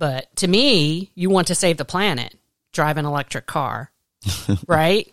But 0.04 0.36
to 0.36 0.50
me, 0.50 1.12
you 1.16 1.30
want 1.30 1.48
to 1.48 1.56
save 1.56 1.78
the 1.78 1.86
planet, 1.86 2.36
drive 2.74 2.98
an 2.98 3.06
electric 3.06 3.46
car, 3.46 3.90
right? 4.68 5.10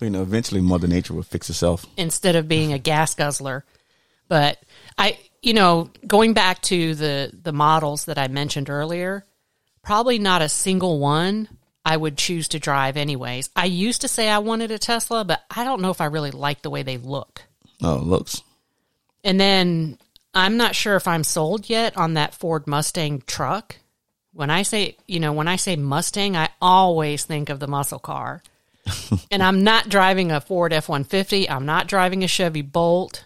You 0.00 0.10
know, 0.10 0.22
eventually 0.22 0.60
Mother 0.60 0.86
Nature 0.86 1.14
will 1.14 1.24
fix 1.24 1.50
itself. 1.50 1.84
Instead 1.96 2.36
of 2.36 2.46
being 2.46 2.72
a 2.72 2.78
gas 2.78 3.16
guzzler. 3.16 3.64
But 4.28 4.62
I, 4.96 5.18
you 5.42 5.54
know, 5.54 5.90
going 6.06 6.34
back 6.34 6.62
to 6.62 6.94
the 6.94 7.32
the 7.32 7.52
models 7.52 8.04
that 8.04 8.16
I 8.16 8.28
mentioned 8.28 8.70
earlier, 8.70 9.26
probably 9.82 10.20
not 10.20 10.40
a 10.40 10.48
single 10.48 11.00
one 11.00 11.48
I 11.84 11.96
would 11.96 12.16
choose 12.16 12.46
to 12.50 12.60
drive 12.60 12.96
anyways. 12.96 13.50
I 13.56 13.64
used 13.64 14.02
to 14.02 14.08
say 14.08 14.28
I 14.28 14.38
wanted 14.38 14.70
a 14.70 14.78
Tesla, 14.78 15.24
but 15.24 15.42
I 15.50 15.64
don't 15.64 15.82
know 15.82 15.90
if 15.90 16.00
I 16.00 16.04
really 16.04 16.30
like 16.30 16.62
the 16.62 16.70
way 16.70 16.84
they 16.84 16.96
look. 16.96 17.42
Oh, 17.82 17.96
it 17.96 18.04
looks. 18.04 18.40
And 19.24 19.40
then 19.40 19.98
I'm 20.32 20.56
not 20.56 20.76
sure 20.76 20.94
if 20.94 21.08
I'm 21.08 21.24
sold 21.24 21.68
yet 21.68 21.96
on 21.96 22.14
that 22.14 22.36
Ford 22.36 22.68
Mustang 22.68 23.24
truck. 23.26 23.78
When 24.34 24.50
I 24.50 24.62
say, 24.62 24.96
you 25.06 25.20
know, 25.20 25.32
when 25.32 25.48
I 25.48 25.56
say 25.56 25.76
Mustang, 25.76 26.36
I 26.36 26.48
always 26.60 27.24
think 27.24 27.48
of 27.50 27.60
the 27.60 27.66
muscle 27.66 27.98
car. 27.98 28.42
and 29.30 29.42
I'm 29.42 29.62
not 29.62 29.88
driving 29.88 30.32
a 30.32 30.40
Ford 30.40 30.72
F 30.72 30.88
150. 30.88 31.48
I'm 31.48 31.66
not 31.66 31.86
driving 31.86 32.24
a 32.24 32.28
Chevy 32.28 32.62
Bolt. 32.62 33.24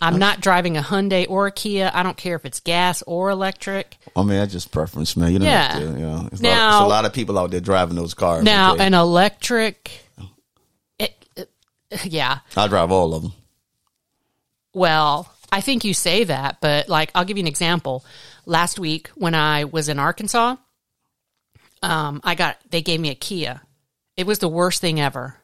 I'm 0.00 0.18
not 0.18 0.40
driving 0.40 0.76
a 0.76 0.82
Hyundai 0.82 1.26
or 1.28 1.46
a 1.46 1.50
Kia. 1.52 1.90
I 1.92 2.02
don't 2.02 2.16
care 2.16 2.36
if 2.36 2.44
it's 2.44 2.60
gas 2.60 3.02
or 3.02 3.30
electric. 3.30 3.96
I 4.14 4.20
mean, 4.20 4.38
that's 4.38 4.52
just 4.52 4.70
preference, 4.70 5.16
man. 5.16 5.32
You 5.32 5.38
don't 5.40 5.48
Yeah. 5.48 5.72
to. 5.72 5.80
You 5.80 5.86
know, 5.86 6.28
it's, 6.30 6.40
a 6.40 6.44
lot, 6.44 6.50
Now- 6.50 6.78
it's 6.78 6.84
a 6.84 6.88
lot 6.88 7.04
of 7.04 7.12
people 7.12 7.38
out 7.38 7.50
there 7.50 7.60
driving 7.60 7.96
those 7.96 8.14
cars. 8.14 8.44
Now, 8.44 8.74
okay? 8.74 8.86
an 8.86 8.94
electric, 8.94 9.90
it, 10.98 11.24
it- 11.36 11.50
yeah. 12.04 12.38
I 12.56 12.68
drive 12.68 12.92
all 12.92 13.12
of 13.14 13.22
them. 13.22 13.32
Well, 14.74 15.32
I 15.50 15.60
think 15.60 15.84
you 15.84 15.94
say 15.94 16.24
that, 16.24 16.58
but 16.60 16.88
like 16.88 17.10
I'll 17.14 17.24
give 17.24 17.36
you 17.36 17.42
an 17.42 17.48
example. 17.48 18.04
Last 18.46 18.78
week 18.78 19.08
when 19.14 19.34
I 19.34 19.64
was 19.64 19.88
in 19.88 19.98
Arkansas, 19.98 20.56
um, 21.82 22.20
I 22.24 22.34
got 22.34 22.58
they 22.70 22.82
gave 22.82 23.00
me 23.00 23.10
a 23.10 23.14
Kia. 23.14 23.60
It 24.16 24.26
was 24.26 24.38
the 24.38 24.48
worst 24.48 24.80
thing 24.80 25.00
ever. 25.00 25.36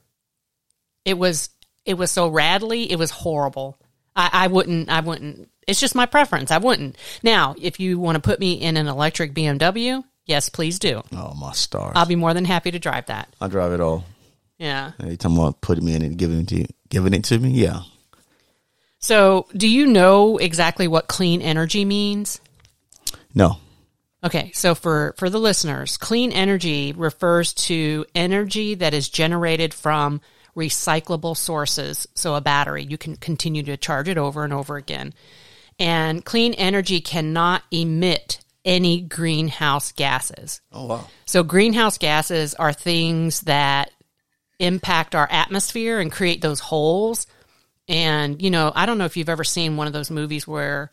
It 1.04 1.18
was 1.18 1.50
it 1.84 1.94
was 1.94 2.10
so 2.10 2.30
radly, 2.30 2.88
it 2.88 2.96
was 2.96 3.10
horrible. 3.10 3.78
I, 4.16 4.30
I 4.32 4.46
wouldn't 4.46 4.88
I 4.90 5.00
wouldn't 5.00 5.48
it's 5.66 5.80
just 5.80 5.94
my 5.94 6.06
preference. 6.06 6.50
I 6.50 6.58
wouldn't. 6.58 6.96
Now, 7.22 7.54
if 7.60 7.80
you 7.80 7.98
want 7.98 8.16
to 8.16 8.20
put 8.20 8.40
me 8.40 8.52
in 8.52 8.76
an 8.76 8.86
electric 8.86 9.34
BMW, 9.34 10.04
yes, 10.26 10.48
please 10.48 10.78
do. 10.78 11.02
Oh 11.12 11.34
my 11.34 11.52
stars! 11.52 11.92
I'll 11.96 12.06
be 12.06 12.16
more 12.16 12.34
than 12.34 12.44
happy 12.44 12.70
to 12.70 12.78
drive 12.78 13.06
that. 13.06 13.34
I 13.40 13.48
drive 13.48 13.72
it 13.72 13.80
all. 13.80 14.04
Yeah. 14.58 14.92
Hey, 14.98 15.16
talking 15.16 15.36
about 15.36 15.60
putting 15.60 15.84
me 15.84 15.94
in 15.94 16.02
it, 16.02 16.16
giving 16.16 16.40
it 16.40 16.48
to 16.48 16.56
you, 16.56 16.66
giving 16.88 17.14
it 17.14 17.24
to 17.24 17.38
me. 17.38 17.50
Yeah. 17.50 17.80
So, 19.04 19.46
do 19.54 19.68
you 19.68 19.86
know 19.86 20.38
exactly 20.38 20.88
what 20.88 21.08
clean 21.08 21.42
energy 21.42 21.84
means? 21.84 22.40
No. 23.34 23.58
Okay, 24.24 24.50
so 24.54 24.74
for 24.74 25.14
for 25.18 25.28
the 25.28 25.38
listeners, 25.38 25.98
clean 25.98 26.32
energy 26.32 26.94
refers 26.94 27.52
to 27.68 28.06
energy 28.14 28.76
that 28.76 28.94
is 28.94 29.10
generated 29.10 29.74
from 29.74 30.22
recyclable 30.56 31.36
sources. 31.36 32.06
So 32.14 32.34
a 32.34 32.40
battery, 32.40 32.82
you 32.82 32.96
can 32.96 33.16
continue 33.16 33.62
to 33.64 33.76
charge 33.76 34.08
it 34.08 34.16
over 34.16 34.42
and 34.42 34.54
over 34.54 34.78
again. 34.78 35.12
And 35.78 36.24
clean 36.24 36.54
energy 36.54 37.02
cannot 37.02 37.62
emit 37.70 38.42
any 38.64 39.02
greenhouse 39.02 39.92
gases. 39.92 40.62
Oh 40.72 40.86
wow. 40.86 41.08
So 41.26 41.42
greenhouse 41.42 41.98
gases 41.98 42.54
are 42.54 42.72
things 42.72 43.42
that 43.42 43.90
impact 44.58 45.14
our 45.14 45.28
atmosphere 45.30 46.00
and 46.00 46.10
create 46.10 46.40
those 46.40 46.60
holes. 46.60 47.26
And 47.88 48.40
you 48.40 48.50
know, 48.50 48.72
I 48.74 48.86
don't 48.86 48.98
know 48.98 49.04
if 49.04 49.16
you've 49.16 49.28
ever 49.28 49.44
seen 49.44 49.76
one 49.76 49.86
of 49.86 49.92
those 49.92 50.10
movies 50.10 50.46
where 50.46 50.90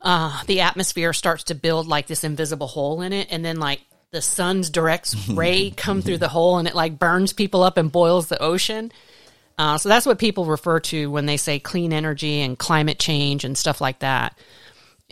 uh, 0.00 0.42
the 0.46 0.60
atmosphere 0.60 1.12
starts 1.12 1.44
to 1.44 1.54
build 1.54 1.86
like 1.86 2.06
this 2.06 2.24
invisible 2.24 2.66
hole 2.66 3.00
in 3.00 3.12
it, 3.12 3.28
and 3.30 3.44
then 3.44 3.58
like 3.58 3.80
the 4.10 4.20
sun's 4.20 4.70
direct 4.70 5.14
ray 5.30 5.70
come 5.70 6.02
through 6.02 6.18
the 6.18 6.28
hole, 6.28 6.58
and 6.58 6.68
it 6.68 6.74
like 6.74 6.98
burns 6.98 7.32
people 7.32 7.62
up 7.62 7.78
and 7.78 7.90
boils 7.90 8.28
the 8.28 8.42
ocean. 8.42 8.92
Uh, 9.56 9.78
so 9.78 9.88
that's 9.88 10.06
what 10.06 10.18
people 10.18 10.44
refer 10.44 10.80
to 10.80 11.10
when 11.10 11.26
they 11.26 11.36
say 11.36 11.58
clean 11.58 11.92
energy 11.92 12.40
and 12.40 12.58
climate 12.58 12.98
change 12.98 13.44
and 13.44 13.56
stuff 13.56 13.80
like 13.80 14.00
that. 14.00 14.36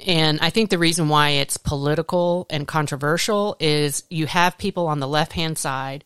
And 0.06 0.40
I 0.40 0.50
think 0.50 0.68
the 0.68 0.78
reason 0.78 1.08
why 1.08 1.30
it's 1.30 1.56
political 1.56 2.46
and 2.50 2.66
controversial 2.66 3.56
is 3.60 4.02
you 4.10 4.26
have 4.26 4.58
people 4.58 4.88
on 4.88 5.00
the 5.00 5.08
left 5.08 5.32
hand 5.32 5.58
side 5.58 6.04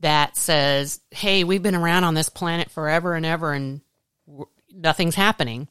that 0.00 0.36
says, 0.36 1.00
"Hey, 1.10 1.42
we've 1.42 1.62
been 1.62 1.74
around 1.74 2.04
on 2.04 2.14
this 2.14 2.28
planet 2.28 2.70
forever 2.70 3.14
and 3.14 3.24
ever, 3.24 3.52
and 3.52 3.80
nothing's 4.72 5.14
happening." 5.14 5.68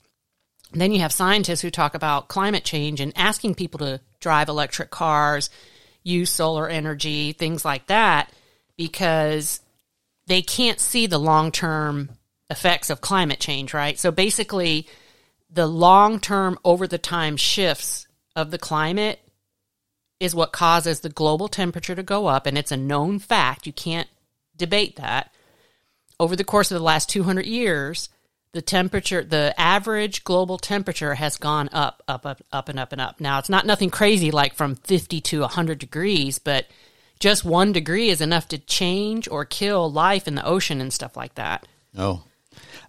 then 0.81 0.91
you 0.91 0.99
have 0.99 1.11
scientists 1.11 1.61
who 1.61 1.69
talk 1.69 1.93
about 1.93 2.27
climate 2.27 2.63
change 2.63 2.99
and 2.99 3.13
asking 3.15 3.55
people 3.55 3.79
to 3.79 4.01
drive 4.19 4.49
electric 4.49 4.89
cars, 4.89 5.49
use 6.03 6.29
solar 6.29 6.67
energy, 6.67 7.33
things 7.33 7.63
like 7.63 7.87
that, 7.87 8.31
because 8.77 9.61
they 10.27 10.41
can't 10.41 10.79
see 10.79 11.05
the 11.05 11.19
long 11.19 11.51
term 11.51 12.09
effects 12.49 12.89
of 12.89 13.01
climate 13.01 13.39
change, 13.39 13.73
right? 13.73 13.99
So 13.99 14.11
basically, 14.11 14.87
the 15.49 15.67
long 15.67 16.19
term 16.19 16.57
over 16.63 16.87
the 16.87 16.97
time 16.97 17.37
shifts 17.37 18.07
of 18.35 18.51
the 18.51 18.57
climate 18.57 19.19
is 20.19 20.33
what 20.33 20.53
causes 20.53 21.01
the 21.01 21.09
global 21.09 21.47
temperature 21.47 21.95
to 21.95 22.03
go 22.03 22.27
up, 22.27 22.45
and 22.45 22.57
it's 22.57 22.71
a 22.71 22.77
known 22.77 23.19
fact. 23.19 23.67
You 23.67 23.73
can't 23.73 24.07
debate 24.55 24.95
that. 24.95 25.31
Over 26.19 26.35
the 26.35 26.43
course 26.43 26.71
of 26.71 26.77
the 26.77 26.83
last 26.83 27.09
200 27.09 27.45
years, 27.45 28.09
the 28.53 28.61
temperature, 28.61 29.23
the 29.23 29.53
average 29.59 30.23
global 30.23 30.57
temperature 30.57 31.15
has 31.15 31.37
gone 31.37 31.69
up, 31.73 32.03
up, 32.07 32.25
up, 32.25 32.41
up, 32.51 32.69
and 32.69 32.79
up 32.79 32.91
and 32.91 33.01
up. 33.01 33.19
Now, 33.19 33.39
it's 33.39 33.49
not 33.49 33.65
nothing 33.65 33.89
crazy 33.89 34.31
like 34.31 34.53
from 34.53 34.75
50 34.75 35.19
to 35.21 35.41
100 35.41 35.79
degrees, 35.79 36.37
but 36.39 36.67
just 37.19 37.43
one 37.43 37.71
degree 37.73 38.09
is 38.09 38.21
enough 38.21 38.47
to 38.49 38.57
change 38.59 39.27
or 39.27 39.43
kill 39.43 39.91
life 39.91 40.27
in 40.27 40.35
the 40.35 40.45
ocean 40.45 40.81
and 40.81 40.93
stuff 40.93 41.17
like 41.17 41.35
that. 41.35 41.67
Oh, 41.97 42.23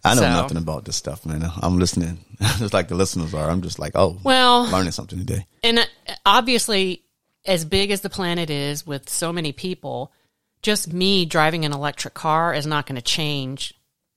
I 0.04 0.14
know 0.14 0.21
So- 0.21 0.28
nothing 0.28 0.59
about 0.59 0.85
this 0.85 0.97
stuff, 0.97 1.25
man. 1.25 1.50
I'm 1.62 1.78
listening, 1.78 2.23
just 2.59 2.75
like 2.75 2.88
the 2.88 2.94
listeners 2.94 3.33
are. 3.33 3.49
I'm 3.49 3.62
just 3.62 3.78
like, 3.78 3.92
oh, 3.94 4.18
Well, 4.23 4.64
learning 4.71 4.92
something 4.92 5.18
today. 5.18 5.47
And 5.62 5.78
uh, 5.78 5.85
obviously, 6.26 7.02
as 7.47 7.64
big 7.64 7.90
as 7.90 8.02
the 8.02 8.11
planet 8.11 8.50
is 8.50 8.87
with 8.87 9.09
so 9.09 9.33
many 9.33 9.52
people, 9.52 10.12
just 10.61 10.92
me 10.92 11.25
driving 11.25 11.64
an 11.64 11.73
electric 11.73 12.12
car 12.12 12.52
is 12.52 12.66
not 12.66 12.85
going 12.87 12.97
to 12.97 13.02
change 13.02 13.73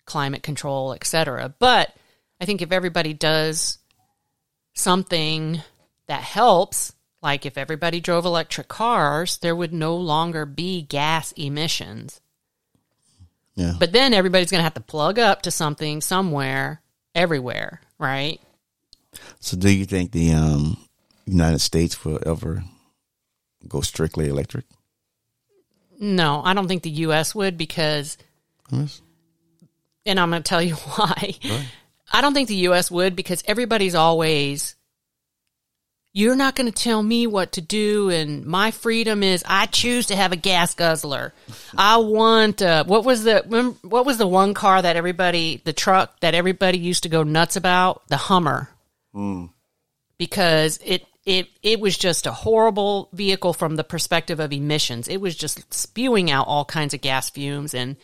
climate 0.08 0.42
control, 0.42 0.94
et 0.94 1.06
cetera. 1.06 1.54
But 1.60 1.96
I 2.42 2.46
think 2.46 2.64
if 2.64 2.72
everybody 2.72 3.14
does 3.14 3.78
something 4.74 5.62
that 6.08 6.24
helps, 6.24 6.94
like 7.22 7.46
if 7.46 7.58
everybody 7.58 8.00
drove 8.00 8.26
electric 8.26 8.68
cars, 8.68 9.38
there 9.38 9.56
would 9.56 9.74
no 9.74 9.96
longer 9.96 10.48
be 10.48 10.82
gas 10.82 11.32
emissions. 11.34 12.20
Yeah, 13.56 13.74
But 13.80 13.92
then 13.92 14.14
everybody's 14.14 14.52
going 14.52 14.60
to 14.60 14.64
have 14.64 14.76
to 14.76 14.82
plug 14.82 15.18
up 15.18 15.42
to 15.44 15.52
something 15.52 16.00
somewhere, 16.02 16.82
everywhere, 17.16 17.82
right? 17.98 18.40
So, 19.40 19.58
do 19.58 19.72
you 19.72 19.86
think 19.86 20.12
the 20.12 20.32
um, 20.34 20.78
United 21.26 21.60
States 21.60 22.06
will 22.06 22.20
ever 22.24 22.64
go 23.68 23.82
strictly 23.82 24.30
electric? 24.30 24.66
No, 26.00 26.44
I 26.46 26.54
don't 26.54 26.68
think 26.68 26.84
the 26.84 26.92
U.S. 27.10 27.34
would 27.34 27.58
because 27.58 28.18
Yes. 28.72 29.02
And 30.08 30.20
I'm 30.20 30.30
going 30.30 30.42
to 30.42 30.48
tell 30.48 30.62
you 30.62 30.76
why. 30.96 31.36
I 32.12 32.22
don't 32.22 32.34
think 32.34 32.48
the 32.48 32.56
U.S. 32.56 32.90
would 32.90 33.16
because 33.16 33.44
everybody's 33.48 33.96
always, 33.96 34.76
you're 36.14 36.38
not 36.38 36.56
going 36.56 36.72
to 36.72 36.84
tell 36.84 37.04
me 37.04 37.28
what 37.28 37.52
to 37.54 37.62
do, 37.62 38.10
and 38.10 38.46
my 38.46 38.72
freedom 38.72 39.24
is 39.24 39.44
I 39.46 39.66
choose 39.66 40.08
to 40.08 40.16
have 40.16 40.32
a 40.32 40.38
gas 40.38 40.74
guzzler. 40.74 41.34
I 41.78 41.98
want 41.98 42.62
uh, 42.62 42.86
what 42.86 43.04
was 43.04 43.24
the 43.24 43.76
what 43.82 44.06
was 44.06 44.18
the 44.18 44.28
one 44.28 44.54
car 44.54 44.82
that 44.82 44.96
everybody 44.96 45.62
the 45.64 45.74
truck 45.74 46.20
that 46.22 46.34
everybody 46.34 46.80
used 46.80 47.04
to 47.04 47.10
go 47.10 47.24
nuts 47.24 47.56
about 47.56 48.08
the 48.08 48.18
Hummer 48.18 48.70
because 50.18 50.80
it. 50.84 51.06
It, 51.26 51.50
it 51.62 51.82
was 51.82 51.98
just 51.98 52.26
a 52.26 52.32
horrible 52.32 53.10
vehicle 53.12 53.52
from 53.52 53.76
the 53.76 53.84
perspective 53.84 54.40
of 54.40 54.54
emissions. 54.54 55.10
It 55.10 55.20
was 55.20 55.36
just 55.36 55.74
spewing 55.74 56.32
out 56.32 56.48
all 56.48 56.64
kinds 56.64 56.94
of 56.94 57.02
gas 57.02 57.30
fumes 57.30 57.74
and 57.74 57.98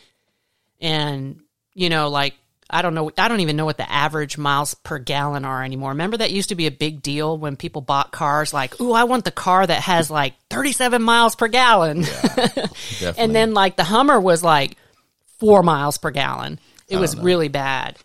and 0.78 1.40
you 1.74 1.88
know 1.88 2.08
like 2.08 2.34
i 2.70 2.80
don't 2.82 2.94
know 2.94 3.10
i 3.18 3.28
don't 3.28 3.40
even 3.40 3.56
know 3.56 3.64
what 3.64 3.76
the 3.76 3.90
average 3.90 4.38
miles 4.38 4.74
per 4.74 4.98
gallon 4.98 5.44
are 5.44 5.62
anymore. 5.62 5.90
Remember 5.90 6.16
that 6.16 6.30
used 6.30 6.48
to 6.48 6.54
be 6.54 6.66
a 6.66 6.70
big 6.70 7.02
deal 7.02 7.36
when 7.36 7.56
people 7.56 7.82
bought 7.82 8.12
cars 8.12 8.54
like 8.54 8.80
ooh 8.80 8.92
i 8.92 9.04
want 9.04 9.24
the 9.24 9.30
car 9.30 9.66
that 9.66 9.82
has 9.82 10.10
like 10.10 10.34
37 10.50 11.02
miles 11.02 11.34
per 11.36 11.48
gallon. 11.48 12.02
Definitely. 12.02 13.14
and 13.18 13.34
then 13.34 13.54
like 13.54 13.76
the 13.76 13.84
hummer 13.84 14.20
was 14.20 14.42
like 14.42 14.76
4 15.38 15.62
miles 15.62 15.98
per 15.98 16.10
gallon. 16.10 16.58
It 16.88 16.96
was 16.96 17.16
really 17.16 17.48
bad. 17.48 17.98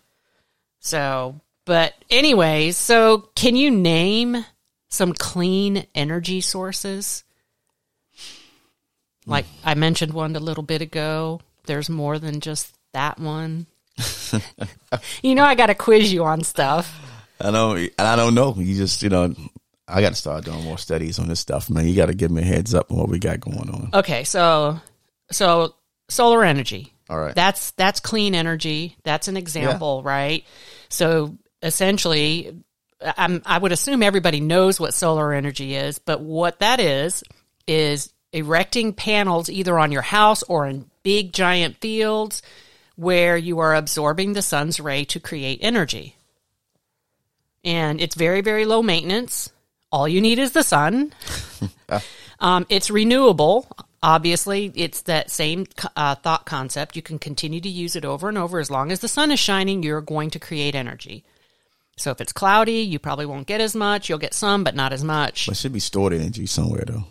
So 0.80 1.40
but 1.64 1.94
anyways 2.10 2.76
so 2.76 3.30
can 3.34 3.56
you 3.56 3.70
name 3.70 4.44
some 4.88 5.12
clean 5.12 5.86
energy 5.94 6.40
sources? 6.40 7.24
Like 9.26 9.46
I 9.64 9.74
mentioned 9.74 10.12
one 10.12 10.34
a 10.34 10.40
little 10.40 10.64
bit 10.64 10.82
ago. 10.82 11.40
There's 11.66 11.88
more 11.88 12.18
than 12.18 12.40
just 12.40 12.74
that 12.92 13.18
one. 13.18 13.66
you 15.22 15.34
know, 15.34 15.44
I 15.44 15.54
got 15.54 15.66
to 15.66 15.74
quiz 15.74 16.12
you 16.12 16.24
on 16.24 16.42
stuff. 16.42 16.98
I 17.40 17.50
know, 17.50 17.74
and 17.74 17.90
I 17.98 18.16
don't 18.16 18.34
know. 18.34 18.54
You 18.56 18.76
just, 18.76 19.02
you 19.02 19.08
know, 19.08 19.34
I 19.88 20.00
got 20.00 20.10
to 20.10 20.14
start 20.14 20.44
doing 20.44 20.62
more 20.64 20.78
studies 20.78 21.18
on 21.18 21.28
this 21.28 21.40
stuff, 21.40 21.70
man. 21.70 21.86
You 21.86 21.96
got 21.96 22.06
to 22.06 22.14
give 22.14 22.30
me 22.30 22.42
a 22.42 22.44
heads 22.44 22.74
up 22.74 22.92
on 22.92 22.98
what 22.98 23.08
we 23.08 23.18
got 23.18 23.40
going 23.40 23.70
on. 23.70 23.90
Okay, 23.94 24.24
so 24.24 24.80
so 25.30 25.74
solar 26.08 26.44
energy. 26.44 26.92
All 27.08 27.18
right. 27.18 27.34
That's 27.34 27.72
that's 27.72 28.00
clean 28.00 28.34
energy. 28.34 28.96
That's 29.02 29.28
an 29.28 29.36
example, 29.36 30.02
right? 30.02 30.44
So 30.88 31.36
essentially, 31.62 32.62
I'm, 33.02 33.42
I 33.44 33.58
would 33.58 33.72
assume 33.72 34.02
everybody 34.02 34.40
knows 34.40 34.78
what 34.78 34.94
solar 34.94 35.32
energy 35.32 35.74
is, 35.74 35.98
but 35.98 36.20
what 36.20 36.60
that 36.60 36.78
is 36.80 37.24
is 37.66 38.12
erecting 38.32 38.92
panels 38.92 39.48
either 39.50 39.78
on 39.78 39.90
your 39.92 40.02
house 40.02 40.42
or 40.44 40.66
in 40.66 40.88
big 41.02 41.32
giant 41.32 41.78
fields 41.78 42.42
where 43.00 43.36
you 43.36 43.58
are 43.60 43.74
absorbing 43.74 44.34
the 44.34 44.42
sun's 44.42 44.78
ray 44.78 45.04
to 45.06 45.18
create 45.18 45.58
energy. 45.62 46.16
And 47.64 48.00
it's 48.00 48.14
very, 48.14 48.42
very 48.42 48.66
low 48.66 48.82
maintenance. 48.82 49.50
All 49.90 50.06
you 50.06 50.20
need 50.20 50.38
is 50.38 50.52
the 50.52 50.62
sun. 50.62 51.12
Um, 52.40 52.64
it's 52.70 52.90
renewable. 52.90 53.68
Obviously, 54.02 54.72
it's 54.74 55.02
that 55.02 55.30
same 55.30 55.66
uh, 55.94 56.14
thought 56.14 56.46
concept. 56.46 56.96
You 56.96 57.02
can 57.02 57.18
continue 57.18 57.60
to 57.60 57.68
use 57.68 57.96
it 57.96 58.04
over 58.06 58.30
and 58.30 58.38
over. 58.38 58.58
As 58.58 58.70
long 58.70 58.90
as 58.90 59.00
the 59.00 59.08
sun 59.08 59.30
is 59.30 59.38
shining, 59.38 59.82
you're 59.82 60.00
going 60.00 60.30
to 60.30 60.38
create 60.38 60.74
energy. 60.74 61.22
So 61.98 62.10
if 62.10 62.20
it's 62.22 62.32
cloudy, 62.32 62.80
you 62.80 62.98
probably 62.98 63.26
won't 63.26 63.46
get 63.46 63.60
as 63.60 63.76
much. 63.76 64.08
You'll 64.08 64.16
get 64.16 64.32
some, 64.32 64.64
but 64.64 64.74
not 64.74 64.94
as 64.94 65.04
much. 65.04 65.48
But 65.48 65.56
it 65.56 65.58
should 65.58 65.74
be 65.74 65.80
stored 65.80 66.14
energy 66.14 66.46
somewhere, 66.46 66.84
though. 66.86 67.04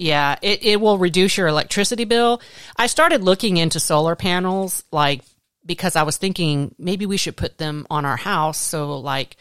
Yeah, 0.00 0.36
it, 0.40 0.64
it 0.64 0.80
will 0.80 0.96
reduce 0.96 1.36
your 1.36 1.46
electricity 1.46 2.06
bill. 2.06 2.40
I 2.74 2.86
started 2.86 3.22
looking 3.22 3.58
into 3.58 3.78
solar 3.78 4.16
panels, 4.16 4.82
like, 4.90 5.20
because 5.66 5.94
I 5.94 6.04
was 6.04 6.16
thinking 6.16 6.74
maybe 6.78 7.04
we 7.04 7.18
should 7.18 7.36
put 7.36 7.58
them 7.58 7.86
on 7.90 8.06
our 8.06 8.16
house. 8.16 8.56
So, 8.56 8.98
like, 8.98 9.36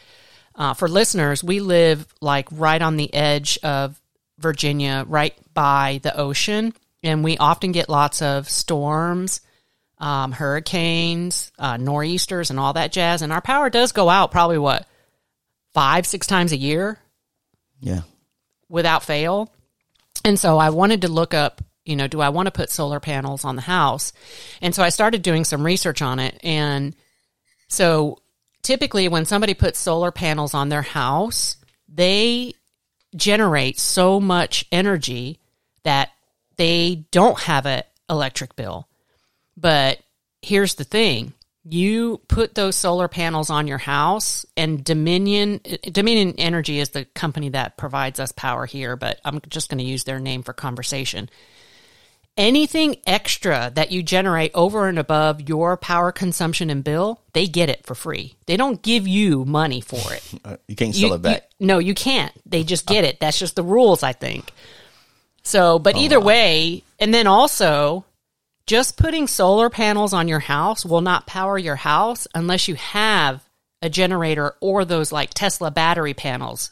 uh, 0.55 0.73
for 0.73 0.89
listeners, 0.89 1.41
we 1.41 1.61
live 1.61 2.05
like 2.19 2.49
right 2.51 2.81
on 2.81 2.97
the 2.97 3.13
edge 3.13 3.57
of 3.63 3.97
Virginia, 4.37 5.05
right 5.07 5.33
by 5.53 6.01
the 6.03 6.13
ocean, 6.17 6.73
and 7.03 7.23
we 7.23 7.37
often 7.37 7.71
get 7.71 7.87
lots 7.87 8.21
of 8.21 8.49
storms, 8.49 9.39
um, 9.97 10.33
hurricanes, 10.33 11.53
uh, 11.57 11.77
nor'easters, 11.77 12.49
and 12.49 12.59
all 12.59 12.73
that 12.73 12.91
jazz. 12.91 13.21
And 13.21 13.31
our 13.31 13.39
power 13.41 13.69
does 13.69 13.93
go 13.93 14.09
out 14.09 14.31
probably 14.31 14.57
what 14.57 14.85
five, 15.73 16.05
six 16.05 16.27
times 16.27 16.51
a 16.51 16.57
year 16.57 16.99
Yeah. 17.79 18.01
without 18.67 19.03
fail. 19.03 19.49
And 20.23 20.39
so 20.39 20.57
I 20.57 20.69
wanted 20.69 21.01
to 21.01 21.07
look 21.07 21.33
up, 21.33 21.61
you 21.85 21.95
know, 21.95 22.07
do 22.07 22.21
I 22.21 22.29
want 22.29 22.47
to 22.47 22.51
put 22.51 22.69
solar 22.69 22.99
panels 22.99 23.45
on 23.45 23.55
the 23.55 23.61
house? 23.61 24.13
And 24.61 24.75
so 24.75 24.83
I 24.83 24.89
started 24.89 25.21
doing 25.21 25.43
some 25.43 25.65
research 25.65 26.01
on 26.01 26.19
it. 26.19 26.39
And 26.43 26.95
so 27.67 28.19
typically 28.61 29.07
when 29.07 29.25
somebody 29.25 29.53
puts 29.53 29.79
solar 29.79 30.11
panels 30.11 30.53
on 30.53 30.69
their 30.69 30.81
house, 30.81 31.57
they 31.87 32.53
generate 33.15 33.79
so 33.79 34.19
much 34.19 34.65
energy 34.71 35.39
that 35.83 36.09
they 36.57 37.05
don't 37.11 37.39
have 37.39 37.65
an 37.65 37.83
electric 38.09 38.55
bill. 38.55 38.87
But 39.55 39.99
here's 40.41 40.75
the 40.75 40.83
thing 40.83 41.33
you 41.65 42.21
put 42.27 42.55
those 42.55 42.75
solar 42.75 43.07
panels 43.07 43.49
on 43.49 43.67
your 43.67 43.77
house 43.77 44.45
and 44.55 44.83
dominion 44.83 45.59
dominion 45.91 46.33
energy 46.37 46.79
is 46.79 46.89
the 46.89 47.03
company 47.05 47.49
that 47.49 47.75
provides 47.77 48.19
us 48.19 48.31
power 48.31 48.65
here 48.65 48.95
but 48.95 49.19
i'm 49.25 49.41
just 49.49 49.69
going 49.69 49.77
to 49.77 49.83
use 49.83 50.05
their 50.05 50.19
name 50.19 50.41
for 50.41 50.53
conversation 50.53 51.29
anything 52.37 52.95
extra 53.05 53.71
that 53.75 53.91
you 53.91 54.01
generate 54.01 54.51
over 54.53 54.87
and 54.87 54.97
above 54.97 55.41
your 55.49 55.75
power 55.75 56.11
consumption 56.13 56.69
and 56.69 56.83
bill 56.83 57.19
they 57.33 57.45
get 57.45 57.69
it 57.69 57.85
for 57.85 57.93
free 57.95 58.33
they 58.45 58.55
don't 58.55 58.81
give 58.81 59.05
you 59.07 59.43
money 59.43 59.81
for 59.81 60.13
it 60.13 60.23
Uh, 60.45 60.55
you 60.67 60.75
can't 60.75 60.95
sell 60.95 61.09
you- 61.09 61.15
it 61.15 61.21
back. 61.21 61.49
you- 61.59 61.67
no, 61.67 61.77
you 61.79 61.93
can't. 61.93 62.31
They 62.45 62.63
just 62.63 62.85
get 62.85 63.03
it. 63.03 63.19
That's 63.19 63.37
just 63.37 63.57
the 63.57 63.63
rules, 63.63 64.01
I 64.01 64.13
think. 64.13 64.53
So, 65.43 65.77
but 65.77 65.95
Oh, 65.95 65.99
either 65.99 66.17
way, 66.21 66.83
and 66.99 67.13
then 67.13 67.27
also, 67.27 68.05
just 68.69 68.97
putting 68.97 69.25
solar 69.25 69.67
panels 69.67 70.13
on 70.13 70.27
your 70.27 70.37
house 70.37 70.85
will 70.85 71.01
not 71.01 71.25
power 71.25 71.57
your 71.57 71.75
house 71.75 72.27
unless 72.35 72.67
you 72.67 72.75
have 72.75 73.43
a 73.81 73.89
generator 73.89 74.53
or 74.61 74.85
those 74.85 75.11
like 75.11 75.33
Tesla 75.33 75.71
battery 75.71 76.13
panels 76.13 76.69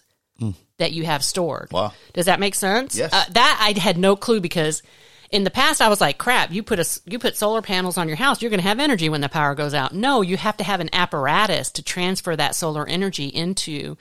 that 0.78 0.92
you 0.92 1.06
have 1.06 1.24
stored. 1.24 1.72
Wow. 1.72 1.94
Does 2.14 2.28
that 2.28 2.40
make 2.40 2.54
sense? 2.54 2.96
Yes. 2.96 3.12
Uh, 3.12 3.26
that 3.32 3.58
I 3.60 3.80
had 3.80 3.98
no 3.98 4.16
clue 4.16 4.40
because 4.42 4.84
in 5.32 5.44
the 5.44 5.50
past 5.50 5.82
I 5.82 5.90
was 5.90 6.00
like, 6.00 6.20
crap, 6.20 6.52
you 6.52 6.62
put 6.62 6.78
a, 6.80 7.02
you 7.08 7.18
put 7.18 7.36
solar 7.36 7.64
panels 7.64 7.98
on 7.98 8.08
your 8.08 8.18
house, 8.18 8.44
you're 8.44 8.52
going 8.52 8.62
to 8.62 8.68
have 8.68 8.80
energy 8.80 9.10
when 9.10 9.22
the 9.22 9.28
power 9.28 9.56
goes 9.56 9.74
out. 9.74 9.92
No, 9.92 10.22
you 10.22 10.38
have 10.38 10.58
to 10.58 10.64
have 10.64 10.82
an 10.82 10.92
apparatus 10.94 11.72
to 11.72 11.82
transfer 11.82 12.36
that 12.36 12.54
solar 12.54 12.88
energy 12.88 13.26
into 13.26 13.98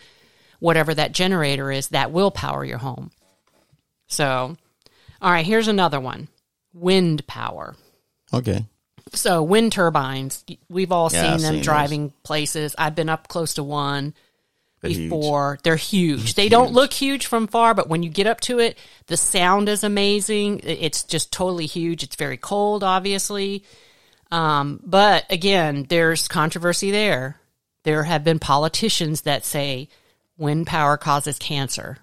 whatever 0.58 0.92
that 0.92 1.12
generator 1.12 1.72
is 1.72 1.88
that 1.88 2.12
will 2.12 2.30
power 2.30 2.62
your 2.62 2.76
home. 2.76 3.10
So, 4.06 4.58
all 5.22 5.30
right, 5.30 5.46
here's 5.46 5.68
another 5.68 5.98
one. 5.98 6.28
Wind 6.74 7.26
power. 7.26 7.74
Okay. 8.32 8.64
So 9.12 9.42
wind 9.42 9.72
turbines, 9.72 10.44
we've 10.68 10.90
all 10.92 11.10
Yeah, 11.12 11.20
seen 11.22 11.30
I've 11.34 11.40
them 11.42 11.54
seen 11.54 11.62
driving 11.62 12.12
places. 12.24 12.74
I've 12.76 12.94
been 12.94 13.08
up 13.08 13.28
close 13.28 13.54
to 13.54 13.62
one 13.62 14.14
They're 14.82 14.90
huge. 14.90 15.10
before. 15.10 15.58
They're 15.62 15.76
huge. 15.76 16.34
They 16.34 16.48
don't 16.48 16.72
look 16.72 16.92
huge 16.92 17.26
from 17.26 17.46
far, 17.46 17.72
but 17.72 17.88
when 17.88 18.02
you 18.02 18.10
get 18.10 18.26
up 18.26 18.40
to 18.42 18.58
it, 18.58 18.76
the 19.06 19.16
sound 19.16 19.68
is 19.68 19.84
amazing. 19.84 20.60
It's 20.64 21.04
just 21.04 21.32
totally 21.32 21.66
huge. 21.66 22.02
It's 22.02 22.16
very 22.16 22.36
cold, 22.36 22.82
obviously. 22.82 23.62
Um, 24.32 24.80
but 24.84 25.24
again, 25.30 25.86
there's 25.88 26.26
controversy 26.26 26.90
there. 26.90 27.36
There 27.84 28.02
have 28.02 28.24
been 28.24 28.40
politicians 28.40 29.20
that 29.22 29.44
say 29.44 29.88
wind 30.36 30.66
power 30.66 30.96
causes 30.96 31.38
cancer. 31.38 31.98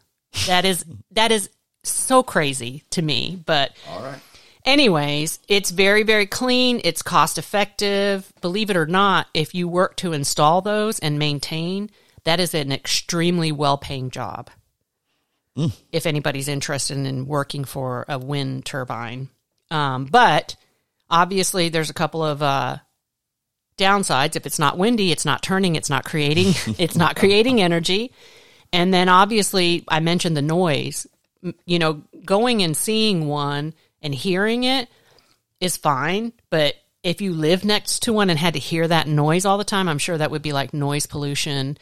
That 0.48 0.64
is 0.64 0.86
that 1.12 1.34
is 1.34 1.50
so 1.84 2.24
crazy 2.24 2.84
to 2.92 3.02
me, 3.02 3.42
but 3.46 3.74
All 3.90 4.02
right. 4.02 4.20
Anyways, 4.65 5.39
it's 5.49 5.71
very, 5.71 6.04
very 6.04 6.26
clean. 6.26 6.80
It's 6.84 7.02
cost 7.02 7.38
effective. 7.38 8.32
Believe 8.41 8.69
it 8.69 8.78
or 8.78 8.86
not, 8.86 9.28
if 9.34 9.54
you 9.54 9.67
work 9.67 9.97
to 9.97 10.13
install 10.13 10.62
those 10.62 10.99
and 10.99 11.19
maintain, 11.19 11.89
that 12.23 12.39
is 12.39 12.54
an 12.54 12.71
extremely 12.71 13.52
well 13.52 13.78
paying 13.78 14.10
job. 14.10 14.49
If 15.91 16.06
anybody's 16.06 16.47
interested 16.47 16.97
in 16.97 17.28
working 17.28 17.65
for 17.65 18.06
a 18.08 18.17
wind 18.17 18.65
turbine. 18.65 19.30
Um, 19.69 20.06
but 20.06 20.56
obviously, 21.10 21.69
there's 21.69 21.89
a 21.89 21.93
couple 21.93 22.23
of 22.23 22.41
uh, 22.41 22.78
downsides. 23.78 24.36
If 24.36 24.45
it's 24.45 24.60
not 24.60 24.78
windy, 24.78 25.12
it's 25.12 25.26
not 25.26 25.43
turning, 25.43 25.76
it's 25.76 25.89
not 25.89 26.06
creating, 26.06 26.54
it's 26.80 26.95
not 26.95 27.15
creating 27.15 27.62
energy. 27.62 28.12
And 28.71 28.93
then 28.93 29.10
obviously, 29.10 29.84
I 29.88 29.99
mentioned 29.99 30.38
the 30.38 30.41
noise. 30.41 31.06
You 31.65 31.78
know, 31.78 32.02
going 32.23 32.63
and 32.63 32.76
seeing 32.76 33.28
one 33.28 33.73
and 34.04 34.13
hearing 34.13 34.66
it 34.66 34.88
is 35.60 35.78
fine, 35.78 36.34
but 36.52 36.76
if 37.02 37.22
you 37.22 37.34
live 37.34 37.66
next 37.66 38.04
to 38.04 38.13
one 38.13 38.30
and 38.30 38.38
had 38.38 38.54
to 38.54 38.60
hear 38.60 38.88
that 38.88 39.08
noise 39.08 39.46
all 39.46 39.58
the 39.58 39.63
time, 39.63 39.89
I'm 39.89 39.98
sure 39.98 40.18
that 40.18 40.32
would 40.32 40.42
be 40.42 40.54
like 40.54 40.74
noise 40.74 41.06
pollution. 41.06 41.78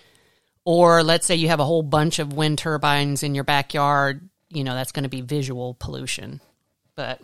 Or 0.63 1.03
let's 1.03 1.25
say 1.25 1.36
you 1.36 1.47
have 1.49 1.60
a 1.60 1.65
whole 1.65 1.84
bunch 1.84 2.19
of 2.19 2.34
wind 2.34 2.57
turbines 2.60 3.23
in 3.23 3.36
your 3.36 3.43
backyard, 3.43 4.29
you 4.49 4.63
know, 4.63 4.73
that's 4.73 4.91
going 4.91 5.03
to 5.03 5.10
be 5.10 5.21
visual 5.21 5.75
pollution. 5.79 6.39
But 6.95 7.21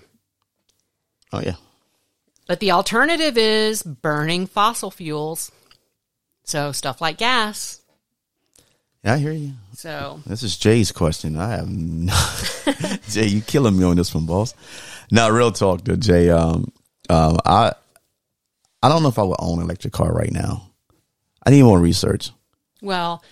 Oh 1.32 1.42
yeah. 1.42 1.56
but 2.48 2.60
the 2.60 2.72
alternative 2.72 3.38
is 3.38 3.84
burning 3.84 4.48
fossil 4.48 4.90
fuels. 4.92 5.52
So 6.44 6.72
stuff 6.72 7.02
like 7.02 7.18
gas. 7.18 7.77
Yeah, 9.04 9.14
I 9.14 9.18
hear 9.18 9.32
you. 9.32 9.54
So 9.74 10.22
This 10.26 10.44
is 10.44 10.58
Jay's 10.58 10.92
question. 10.92 11.38
I 11.38 11.52
have 11.52 11.70
no 11.70 12.14
Jay, 13.10 13.28
you 13.28 13.42
killing 13.42 13.78
me 13.78 13.84
on 13.86 13.96
this 13.96 14.14
one, 14.14 14.26
boss. 14.26 14.54
Now, 15.12 15.30
real 15.30 15.52
talk 15.52 15.84
though, 15.84 15.96
Jay. 15.96 16.30
Um, 16.30 16.72
um, 17.10 17.38
I, 17.46 17.74
I 18.82 18.90
don't 18.90 19.04
know 19.04 19.10
if 19.10 19.20
I 19.20 19.24
would 19.24 19.38
own 19.40 19.60
an 19.60 19.66
electric 19.66 19.94
car 19.94 20.12
right 20.12 20.32
now. 20.32 20.70
I 21.46 21.52
need 21.52 21.64
more 21.64 21.80
research. 21.80 22.32
Well, 22.82 23.24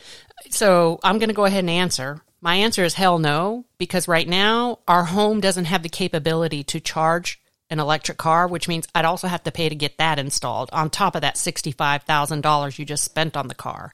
so 0.49 0.99
I'm 1.03 1.17
going 1.17 1.29
to 1.29 1.35
go 1.35 1.45
ahead 1.45 1.59
and 1.59 1.69
answer. 1.69 2.21
My 2.41 2.55
answer 2.55 2.83
is 2.83 2.93
hell 2.93 3.19
no, 3.19 3.65
because 3.77 4.07
right 4.07 4.27
now 4.27 4.79
our 4.87 5.03
home 5.03 5.41
doesn't 5.41 5.65
have 5.65 5.83
the 5.83 5.89
capability 5.89 6.63
to 6.65 6.79
charge 6.79 7.41
an 7.69 7.79
electric 7.79 8.17
car, 8.17 8.47
which 8.47 8.67
means 8.67 8.87
I'd 8.93 9.05
also 9.05 9.27
have 9.27 9.43
to 9.43 9.51
pay 9.51 9.67
to 9.67 9.75
get 9.75 9.97
that 9.97 10.19
installed 10.19 10.69
on 10.71 10.89
top 10.89 11.15
of 11.15 11.21
that 11.21 11.35
$65,000 11.35 12.79
you 12.79 12.85
just 12.85 13.03
spent 13.03 13.35
on 13.35 13.47
the 13.47 13.55
car. 13.55 13.93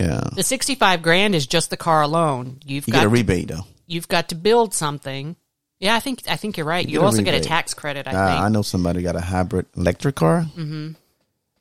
Yeah, 0.00 0.30
The 0.34 0.42
65 0.42 1.02
grand 1.02 1.34
is 1.34 1.46
just 1.46 1.68
the 1.68 1.76
car 1.76 2.00
alone. 2.00 2.60
You've 2.64 2.86
you 2.88 2.92
got 2.92 3.00
get 3.00 3.06
a 3.06 3.10
to, 3.10 3.14
rebate 3.14 3.48
though. 3.48 3.66
you've 3.86 4.08
got 4.08 4.30
to 4.30 4.34
build 4.34 4.72
something. 4.72 5.36
Yeah, 5.78 5.94
I 5.94 6.00
think 6.00 6.22
I 6.26 6.36
think 6.36 6.56
you're 6.56 6.66
right. 6.66 6.86
You, 6.86 6.98
get 6.98 7.02
a 7.02 7.06
also 7.06 7.22
get 7.22 7.34
a 7.34 7.40
tax 7.40 7.74
credit, 7.74 8.06
I 8.06 8.10
I, 8.10 8.12
think. 8.12 8.40
I 8.42 8.48
know 8.48 8.62
somebody 8.62 9.02
got 9.02 9.16
a 9.16 9.20
hybrid 9.20 9.66
electric 9.76 10.14
car, 10.14 10.42
mm-hmm. 10.42 10.92
and 10.92 10.96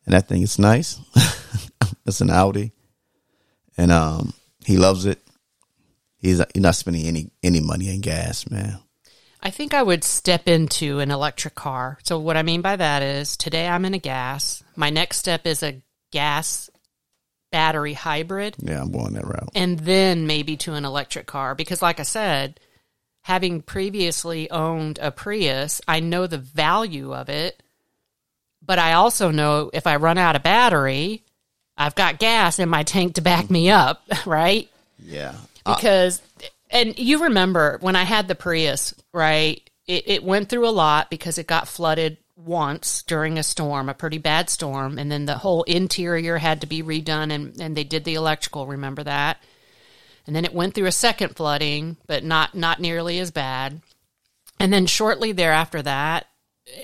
that 0.06 0.28
thing 0.30 0.42
is 0.42 0.58
nice. 0.58 1.00
it's 2.06 2.22
an 2.22 2.30
Audi, 2.30 2.72
and 3.78 3.92
um, 3.92 4.34
he 4.66 4.78
loves 4.78 5.06
it. 5.06 5.20
He's 6.18 6.42
he's 6.54 6.64
not 6.64 6.76
spending 6.76 7.08
any 7.08 7.32
any 7.44 7.60
money 7.60 7.94
in 7.94 8.00
gas, 8.00 8.50
man. 8.50 8.80
I 9.42 9.52
think 9.52 9.74
I 9.74 9.84
would 9.84 10.04
step 10.04 10.48
into 10.48 11.00
an 11.00 11.12
electric 11.12 11.56
car. 11.56 11.98
So 12.04 12.20
what 12.20 12.38
I 12.38 12.44
mean 12.44 12.62
by 12.62 12.76
that 12.76 13.02
is 13.02 13.38
today 13.38 13.68
I'm 13.68 13.86
in 13.86 13.94
a 13.94 14.00
gas. 14.00 14.64
My 14.76 14.90
next 14.90 15.18
step 15.18 15.46
is 15.46 15.64
a 15.64 15.82
gas 16.12 16.70
battery 17.52 17.94
hybrid 17.94 18.56
Yeah, 18.60 18.82
I'm 18.82 18.92
going 18.92 19.14
that 19.14 19.26
route. 19.26 19.50
and 19.56 19.80
then 19.80 20.28
maybe 20.28 20.56
to 20.58 20.74
an 20.74 20.86
electric 20.86 21.26
car 21.26 21.56
because 21.56 21.82
like 21.82 22.00
I 22.00 22.04
said, 22.04 22.60
having 23.24 23.62
previously 23.62 24.50
owned 24.52 25.00
a 25.02 25.12
Prius, 25.12 25.82
I 25.88 26.00
know 26.00 26.28
the 26.28 26.38
value 26.38 27.14
of 27.14 27.30
it. 27.30 27.62
But 28.66 28.78
I 28.78 28.94
also 28.94 29.32
know 29.32 29.72
if 29.74 29.88
I 29.88 29.96
run 29.96 30.18
out 30.18 30.36
of 30.36 30.44
battery, 30.44 31.24
I've 31.78 31.96
got 31.96 32.20
gas 32.20 32.60
in 32.60 32.70
my 32.70 32.84
tank 32.84 33.16
to 33.16 33.22
back 33.22 33.50
me 33.50 33.70
up, 33.72 34.04
right? 34.26 34.70
Yeah, 35.04 35.34
because 35.66 36.22
and 36.70 36.98
you 37.00 37.24
remember 37.24 37.78
when 37.82 37.96
I 37.96 38.04
had 38.04 38.28
the 38.28 38.36
Prius, 38.36 38.94
right? 39.14 39.62
It, 39.88 40.04
it 40.08 40.24
went 40.24 40.50
through 40.50 40.68
a 40.68 40.72
lot 40.72 41.10
because 41.10 41.38
it 41.40 41.48
got 41.48 41.68
flooded 41.68 42.18
once 42.46 43.04
during 43.04 43.38
a 43.38 43.44
storm, 43.44 43.90
a 43.90 43.94
pretty 43.94 44.18
bad 44.18 44.50
storm, 44.50 44.98
and 44.98 45.12
then 45.12 45.26
the 45.26 45.38
whole 45.38 45.64
interior 45.64 46.38
had 46.38 46.62
to 46.62 46.68
be 46.68 46.82
redone, 46.82 47.32
and 47.32 47.60
and 47.60 47.76
they 47.76 47.84
did 47.84 48.06
the 48.06 48.16
electrical. 48.16 48.68
Remember 48.68 49.04
that? 49.04 49.38
And 50.26 50.36
then 50.36 50.46
it 50.46 50.54
went 50.54 50.74
through 50.74 50.88
a 50.88 50.92
second 50.92 51.36
flooding, 51.36 51.98
but 52.08 52.24
not 52.24 52.56
not 52.56 52.80
nearly 52.80 53.20
as 53.20 53.32
bad. 53.32 53.82
And 54.60 54.72
then 54.74 54.86
shortly 54.86 55.32
thereafter 55.32 55.82
that, 55.82 56.28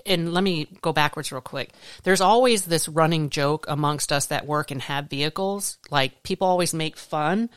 and 0.05 0.33
let 0.33 0.43
me 0.43 0.67
go 0.81 0.93
backwards 0.93 1.31
real 1.31 1.41
quick. 1.41 1.71
There's 2.03 2.21
always 2.21 2.65
this 2.65 2.87
running 2.87 3.29
joke 3.29 3.65
amongst 3.67 4.11
us 4.11 4.27
that 4.27 4.45
work 4.45 4.71
and 4.71 4.81
have 4.81 5.09
vehicles. 5.09 5.77
Like 5.89 6.23
people 6.23 6.47
always 6.47 6.73
make 6.73 6.97
fun 6.97 7.49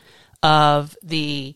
of 0.43 0.95
the 1.03 1.55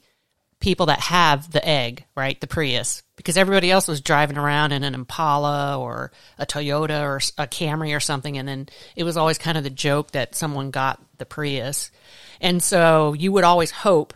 people 0.63 0.85
that 0.85 1.01
have 1.01 1.51
the 1.51 1.67
egg, 1.67 2.05
right? 2.15 2.39
The 2.39 2.47
Prius, 2.47 3.03
because 3.17 3.35
everybody 3.35 3.69
else 3.69 3.85
was 3.85 3.99
driving 3.99 4.37
around 4.37 4.71
in 4.71 4.85
an 4.85 4.95
Impala 4.95 5.77
or 5.77 6.13
a 6.39 6.45
Toyota 6.45 7.01
or 7.01 7.17
a 7.37 7.47
Camry 7.47 7.93
or 7.93 7.99
something. 7.99 8.37
And 8.37 8.47
then 8.47 8.69
it 8.95 9.03
was 9.03 9.17
always 9.17 9.37
kind 9.37 9.57
of 9.57 9.65
the 9.65 9.69
joke 9.69 10.11
that 10.11 10.35
someone 10.35 10.71
got 10.71 11.01
the 11.17 11.25
Prius. 11.25 11.91
And 12.39 12.63
so 12.63 13.11
you 13.11 13.33
would 13.33 13.43
always 13.43 13.71
hope 13.71 14.13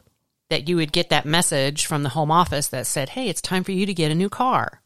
that 0.50 0.70
you 0.70 0.78
would 0.78 0.94
get 0.94 1.10
that 1.10 1.26
message 1.26 1.86
from 1.86 2.04
the 2.04 2.10
home 2.10 2.32
office 2.32 2.70
that 2.70 2.88
said, 2.88 3.10
Hey, 3.10 3.28
it's 3.28 3.42
time 3.42 3.66
for 3.66 3.74
you 3.74 3.86
to 3.86 3.94
get 3.94 4.12
a 4.12 4.16
new 4.16 4.30
car. 4.30 4.82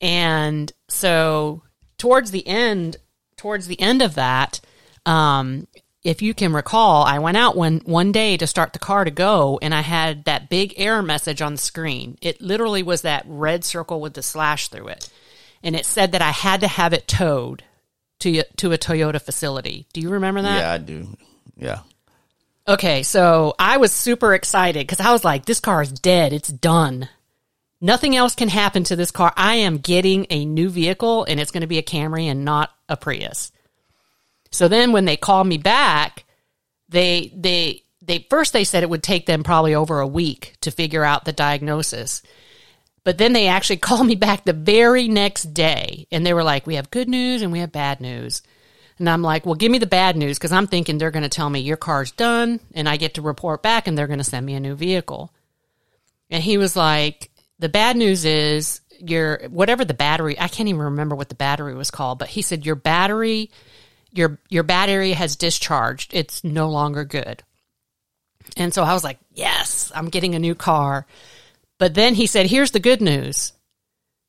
And 0.00 0.72
so 0.88 1.64
towards 1.98 2.30
the 2.30 2.46
end, 2.48 2.96
towards 3.36 3.66
the 3.66 3.78
end 3.78 4.00
of 4.00 4.14
that, 4.14 4.60
um, 5.04 5.68
if 6.06 6.22
you 6.22 6.34
can 6.34 6.52
recall, 6.52 7.02
I 7.02 7.18
went 7.18 7.36
out 7.36 7.56
one 7.56 7.82
one 7.84 8.12
day 8.12 8.36
to 8.36 8.46
start 8.46 8.72
the 8.72 8.78
car 8.78 9.04
to 9.04 9.10
go, 9.10 9.58
and 9.60 9.74
I 9.74 9.80
had 9.80 10.24
that 10.24 10.48
big 10.48 10.74
error 10.76 11.02
message 11.02 11.42
on 11.42 11.52
the 11.52 11.58
screen. 11.58 12.16
It 12.22 12.40
literally 12.40 12.82
was 12.82 13.02
that 13.02 13.24
red 13.26 13.64
circle 13.64 14.00
with 14.00 14.14
the 14.14 14.22
slash 14.22 14.68
through 14.68 14.88
it, 14.88 15.10
and 15.62 15.74
it 15.76 15.84
said 15.84 16.12
that 16.12 16.22
I 16.22 16.30
had 16.30 16.60
to 16.60 16.68
have 16.68 16.92
it 16.92 17.08
towed 17.08 17.64
to 18.20 18.42
to 18.42 18.72
a 18.72 18.78
Toyota 18.78 19.20
facility. 19.20 19.86
Do 19.92 20.00
you 20.00 20.10
remember 20.10 20.42
that? 20.42 20.58
yeah, 20.58 20.72
I 20.72 20.78
do. 20.78 21.08
Yeah, 21.56 21.80
Okay, 22.68 23.04
so 23.04 23.54
I 23.58 23.76
was 23.76 23.92
super 23.92 24.34
excited 24.34 24.86
because 24.86 24.98
I 24.98 25.12
was 25.12 25.24
like, 25.24 25.44
this 25.44 25.60
car 25.60 25.82
is 25.82 25.92
dead. 25.92 26.32
It's 26.32 26.48
done. 26.48 27.08
Nothing 27.80 28.16
else 28.16 28.34
can 28.34 28.48
happen 28.48 28.82
to 28.84 28.96
this 28.96 29.12
car. 29.12 29.32
I 29.36 29.56
am 29.56 29.78
getting 29.78 30.26
a 30.30 30.44
new 30.44 30.68
vehicle 30.68 31.24
and 31.24 31.38
it's 31.38 31.52
going 31.52 31.60
to 31.60 31.68
be 31.68 31.78
a 31.78 31.82
Camry 31.82 32.24
and 32.24 32.44
not 32.44 32.70
a 32.88 32.96
Prius. 32.96 33.52
So 34.50 34.68
then 34.68 34.92
when 34.92 35.04
they 35.04 35.16
called 35.16 35.46
me 35.46 35.58
back, 35.58 36.24
they, 36.88 37.32
they, 37.34 37.82
they, 38.02 38.26
first 38.30 38.52
they 38.52 38.64
said 38.64 38.82
it 38.82 38.90
would 38.90 39.02
take 39.02 39.26
them 39.26 39.42
probably 39.42 39.74
over 39.74 40.00
a 40.00 40.06
week 40.06 40.56
to 40.60 40.70
figure 40.70 41.04
out 41.04 41.24
the 41.24 41.32
diagnosis. 41.32 42.22
But 43.04 43.18
then 43.18 43.32
they 43.32 43.48
actually 43.48 43.76
called 43.78 44.06
me 44.06 44.14
back 44.14 44.44
the 44.44 44.52
very 44.52 45.08
next 45.08 45.54
day 45.54 46.06
and 46.10 46.24
they 46.24 46.34
were 46.34 46.44
like, 46.44 46.66
we 46.66 46.76
have 46.76 46.90
good 46.90 47.08
news 47.08 47.42
and 47.42 47.52
we 47.52 47.60
have 47.60 47.72
bad 47.72 48.00
news. 48.00 48.42
And 48.98 49.10
I'm 49.10 49.22
like, 49.22 49.44
well, 49.44 49.54
give 49.54 49.70
me 49.70 49.78
the 49.78 49.86
bad 49.86 50.16
news 50.16 50.38
because 50.38 50.52
I'm 50.52 50.66
thinking 50.66 50.96
they're 50.96 51.10
going 51.10 51.22
to 51.22 51.28
tell 51.28 51.50
me 51.50 51.60
your 51.60 51.76
car's 51.76 52.12
done 52.12 52.60
and 52.74 52.88
I 52.88 52.96
get 52.96 53.14
to 53.14 53.22
report 53.22 53.62
back 53.62 53.86
and 53.86 53.96
they're 53.96 54.06
going 54.06 54.18
to 54.18 54.24
send 54.24 54.46
me 54.46 54.54
a 54.54 54.60
new 54.60 54.74
vehicle. 54.74 55.32
And 56.30 56.42
he 56.42 56.58
was 56.58 56.76
like, 56.76 57.30
the 57.58 57.68
bad 57.68 57.96
news 57.96 58.24
is 58.24 58.80
your, 58.98 59.48
whatever 59.50 59.84
the 59.84 59.94
battery, 59.94 60.38
I 60.40 60.48
can't 60.48 60.68
even 60.68 60.80
remember 60.80 61.14
what 61.14 61.28
the 61.28 61.34
battery 61.34 61.74
was 61.74 61.90
called, 61.90 62.18
but 62.18 62.28
he 62.28 62.42
said 62.42 62.66
your 62.66 62.74
battery, 62.74 63.50
your, 64.16 64.38
your 64.48 64.62
battery 64.62 65.12
has 65.12 65.36
discharged. 65.36 66.14
It's 66.14 66.42
no 66.44 66.68
longer 66.68 67.04
good. 67.04 67.42
And 68.56 68.72
so 68.72 68.82
I 68.82 68.92
was 68.92 69.04
like, 69.04 69.18
yes, 69.32 69.90
I'm 69.94 70.08
getting 70.08 70.34
a 70.34 70.38
new 70.38 70.54
car. 70.54 71.06
But 71.78 71.94
then 71.94 72.14
he 72.14 72.26
said, 72.26 72.46
here's 72.46 72.70
the 72.70 72.80
good 72.80 73.00
news. 73.00 73.52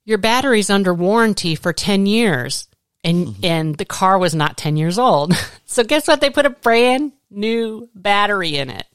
your 0.05 0.17
battery's 0.17 0.69
under 0.69 0.93
warranty 0.93 1.55
for 1.55 1.73
10 1.73 2.05
years 2.05 2.67
and 3.03 3.27
mm-hmm. 3.27 3.45
and 3.45 3.77
the 3.77 3.85
car 3.85 4.17
was 4.17 4.35
not 4.35 4.57
10 4.57 4.77
years 4.77 4.99
old. 4.99 5.33
so 5.65 5.83
guess 5.83 6.07
what? 6.07 6.21
They 6.21 6.29
put 6.29 6.45
a 6.45 6.51
brand 6.51 7.13
new 7.29 7.89
battery 7.95 8.55
in 8.57 8.69
it. 8.69 8.85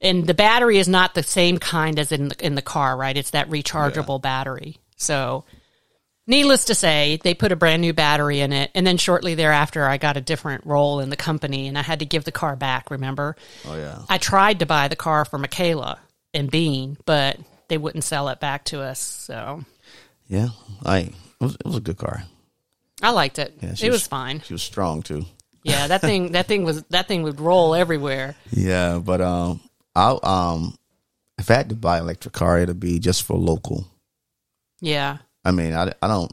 And 0.00 0.26
the 0.26 0.34
battery 0.34 0.78
is 0.78 0.88
not 0.88 1.14
the 1.14 1.22
same 1.22 1.58
kind 1.58 1.98
as 1.98 2.12
in 2.12 2.28
the, 2.28 2.46
in 2.46 2.54
the 2.54 2.62
car, 2.62 2.96
right? 2.96 3.16
It's 3.16 3.30
that 3.30 3.48
rechargeable 3.48 4.20
battery. 4.20 4.76
So 4.96 5.44
needless 6.26 6.66
to 6.66 6.74
say, 6.74 7.18
they 7.22 7.34
put 7.34 7.52
a 7.52 7.56
brand 7.56 7.82
new 7.82 7.92
battery 7.92 8.40
in 8.40 8.52
it 8.52 8.70
and 8.74 8.86
then 8.86 8.96
shortly 8.96 9.34
thereafter 9.34 9.84
I 9.84 9.96
got 9.98 10.16
a 10.16 10.20
different 10.20 10.66
role 10.66 11.00
in 11.00 11.10
the 11.10 11.16
company 11.16 11.68
and 11.68 11.78
I 11.78 11.82
had 11.82 12.00
to 12.00 12.06
give 12.06 12.24
the 12.24 12.32
car 12.32 12.56
back, 12.56 12.90
remember? 12.90 13.36
Oh 13.66 13.76
yeah. 13.76 14.02
I 14.08 14.18
tried 14.18 14.60
to 14.60 14.66
buy 14.66 14.88
the 14.88 14.96
car 14.96 15.24
for 15.24 15.38
Michaela 15.38 15.98
and 16.32 16.50
Bean, 16.50 16.96
but 17.04 17.38
they 17.68 17.78
wouldn't 17.78 18.04
sell 18.04 18.28
it 18.28 18.40
back 18.40 18.64
to 18.66 18.80
us. 18.80 19.00
So 19.00 19.64
Yeah. 20.26 20.48
I 20.84 20.98
it 20.98 21.12
was, 21.40 21.54
it 21.56 21.66
was 21.66 21.76
a 21.76 21.80
good 21.80 21.98
car. 21.98 22.24
I 23.02 23.10
liked 23.10 23.38
it. 23.38 23.54
Yeah, 23.60 23.70
it 23.70 23.78
she 23.78 23.90
was, 23.90 24.06
fine. 24.06 24.40
She 24.40 24.54
was 24.54 24.62
strong 24.62 25.02
too. 25.02 25.26
Yeah, 25.62 25.88
that 25.88 26.00
thing 26.00 26.32
that 26.32 26.46
thing 26.46 26.64
was 26.64 26.82
that 26.84 27.08
thing 27.08 27.22
would 27.24 27.40
roll 27.40 27.74
everywhere. 27.74 28.34
Yeah, 28.50 28.98
but 28.98 29.20
um, 29.20 29.60
I 29.94 30.16
um, 30.22 30.78
if 31.38 31.50
I 31.50 31.54
had 31.54 31.68
to 31.70 31.74
buy 31.74 31.98
an 31.98 32.04
electric 32.04 32.32
car, 32.32 32.58
it'd 32.60 32.78
be 32.80 32.98
just 32.98 33.24
for 33.24 33.36
local. 33.36 33.86
Yeah. 34.80 35.18
I 35.44 35.50
mean, 35.50 35.74
I, 35.74 35.92
I 36.00 36.08
don't. 36.08 36.32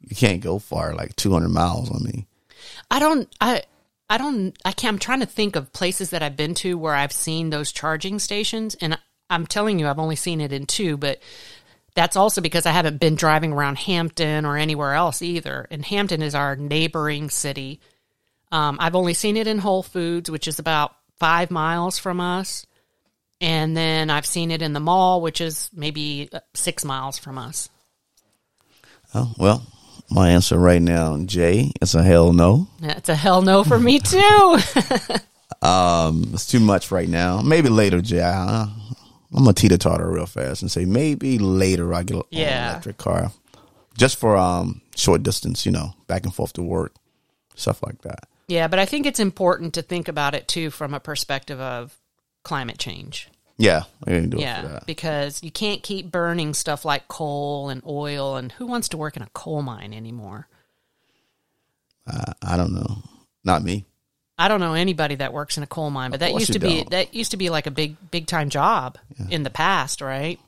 You 0.00 0.16
can't 0.16 0.40
go 0.40 0.58
far, 0.58 0.94
like 0.94 1.14
two 1.16 1.32
hundred 1.32 1.50
miles. 1.50 1.90
I 1.90 2.02
mean, 2.02 2.26
I 2.90 2.98
don't 2.98 3.34
I 3.40 3.62
I 4.10 4.18
don't 4.18 4.56
I 4.64 4.72
can't 4.72 4.94
I'm 4.94 4.98
trying 4.98 5.20
to 5.20 5.26
think 5.26 5.56
of 5.56 5.72
places 5.72 6.10
that 6.10 6.22
I've 6.22 6.36
been 6.36 6.54
to 6.56 6.76
where 6.76 6.94
I've 6.94 7.12
seen 7.12 7.50
those 7.50 7.72
charging 7.72 8.18
stations 8.18 8.74
and 8.74 8.98
I'm 9.30 9.46
telling 9.46 9.78
you 9.78 9.86
I've 9.86 9.98
only 9.98 10.16
seen 10.16 10.40
it 10.40 10.52
in 10.52 10.66
two, 10.66 10.96
but 10.96 11.20
that's 11.94 12.16
also 12.16 12.40
because 12.40 12.66
I 12.66 12.72
haven't 12.72 13.00
been 13.00 13.14
driving 13.14 13.52
around 13.52 13.78
Hampton 13.78 14.44
or 14.44 14.56
anywhere 14.56 14.94
else 14.94 15.22
either. 15.22 15.66
And 15.70 15.84
Hampton 15.84 16.22
is 16.22 16.34
our 16.34 16.56
neighboring 16.56 17.30
city. 17.30 17.80
Um, 18.50 18.76
I've 18.80 18.94
only 18.94 19.14
seen 19.14 19.36
it 19.36 19.46
in 19.46 19.58
Whole 19.58 19.82
Foods, 19.82 20.30
which 20.30 20.48
is 20.48 20.58
about 20.58 20.94
five 21.18 21.50
miles 21.50 21.98
from 21.98 22.20
us. 22.20 22.66
And 23.40 23.76
then 23.76 24.10
I've 24.10 24.26
seen 24.26 24.50
it 24.50 24.62
in 24.62 24.72
the 24.72 24.80
mall, 24.80 25.20
which 25.20 25.40
is 25.40 25.70
maybe 25.72 26.28
uh, 26.32 26.40
six 26.54 26.84
miles 26.84 27.18
from 27.18 27.38
us. 27.38 27.68
Oh 29.14 29.32
well. 29.38 29.62
My 30.10 30.30
answer 30.30 30.58
right 30.58 30.82
now, 30.82 31.16
Jay, 31.24 31.72
is 31.80 31.94
a 31.94 32.02
hell 32.02 32.34
no. 32.34 32.68
That's 32.80 33.08
a 33.08 33.14
hell 33.14 33.40
no 33.40 33.64
for 33.64 33.78
me 33.78 33.98
too. 33.98 34.58
Um, 35.62 36.30
it's 36.32 36.46
too 36.48 36.58
much 36.58 36.90
right 36.90 37.08
now. 37.08 37.40
Maybe 37.40 37.68
later, 37.68 38.00
Jay. 38.00 38.20
I, 38.20 38.68
I'm 39.32 39.46
a 39.46 39.52
teeter 39.52 39.78
totter 39.78 40.10
real 40.10 40.26
fast 40.26 40.60
and 40.62 40.70
say 40.70 40.84
maybe 40.84 41.38
later 41.38 41.94
I 41.94 42.02
get 42.02 42.16
an 42.16 42.22
Yeah. 42.30 42.70
electric 42.70 42.98
car, 42.98 43.30
just 43.96 44.18
for 44.18 44.36
um 44.36 44.80
short 44.96 45.22
distance, 45.22 45.64
you 45.64 45.70
know, 45.70 45.94
back 46.08 46.24
and 46.24 46.34
forth 46.34 46.52
to 46.54 46.62
work, 46.62 46.92
stuff 47.54 47.80
like 47.82 48.02
that. 48.02 48.24
Yeah, 48.48 48.66
but 48.66 48.80
I 48.80 48.84
think 48.86 49.06
it's 49.06 49.20
important 49.20 49.72
to 49.74 49.82
think 49.82 50.08
about 50.08 50.34
it 50.34 50.48
too 50.48 50.70
from 50.70 50.94
a 50.94 51.00
perspective 51.00 51.60
of 51.60 51.96
climate 52.42 52.78
change. 52.78 53.28
Yeah, 53.58 53.82
I 54.06 54.10
didn't 54.10 54.30
do 54.30 54.36
it 54.38 54.40
for 54.40 54.44
Yeah, 54.44 54.62
that. 54.62 54.86
because 54.86 55.42
you 55.42 55.50
can't 55.50 55.82
keep 55.82 56.10
burning 56.10 56.54
stuff 56.54 56.84
like 56.84 57.06
coal 57.08 57.68
and 57.68 57.82
oil, 57.86 58.36
and 58.36 58.50
who 58.52 58.66
wants 58.66 58.88
to 58.90 58.96
work 58.96 59.16
in 59.16 59.22
a 59.22 59.28
coal 59.34 59.62
mine 59.62 59.92
anymore? 59.92 60.48
I, 62.06 62.32
I 62.42 62.56
don't 62.56 62.72
know. 62.72 63.02
Not 63.44 63.62
me. 63.62 63.84
I 64.38 64.48
don't 64.48 64.60
know 64.60 64.74
anybody 64.74 65.16
that 65.16 65.32
works 65.32 65.56
in 65.56 65.62
a 65.62 65.66
coal 65.66 65.90
mine, 65.90 66.10
but 66.10 66.20
that 66.20 66.32
used 66.32 66.52
to 66.54 66.58
be 66.58 66.78
don't. 66.78 66.90
that 66.90 67.14
used 67.14 67.30
to 67.32 67.36
be 67.36 67.50
like 67.50 67.66
a 67.66 67.70
big 67.70 67.96
big 68.10 68.26
time 68.26 68.48
job 68.48 68.98
in 69.30 69.42
the 69.42 69.50
past, 69.50 70.00
right? 70.00 70.40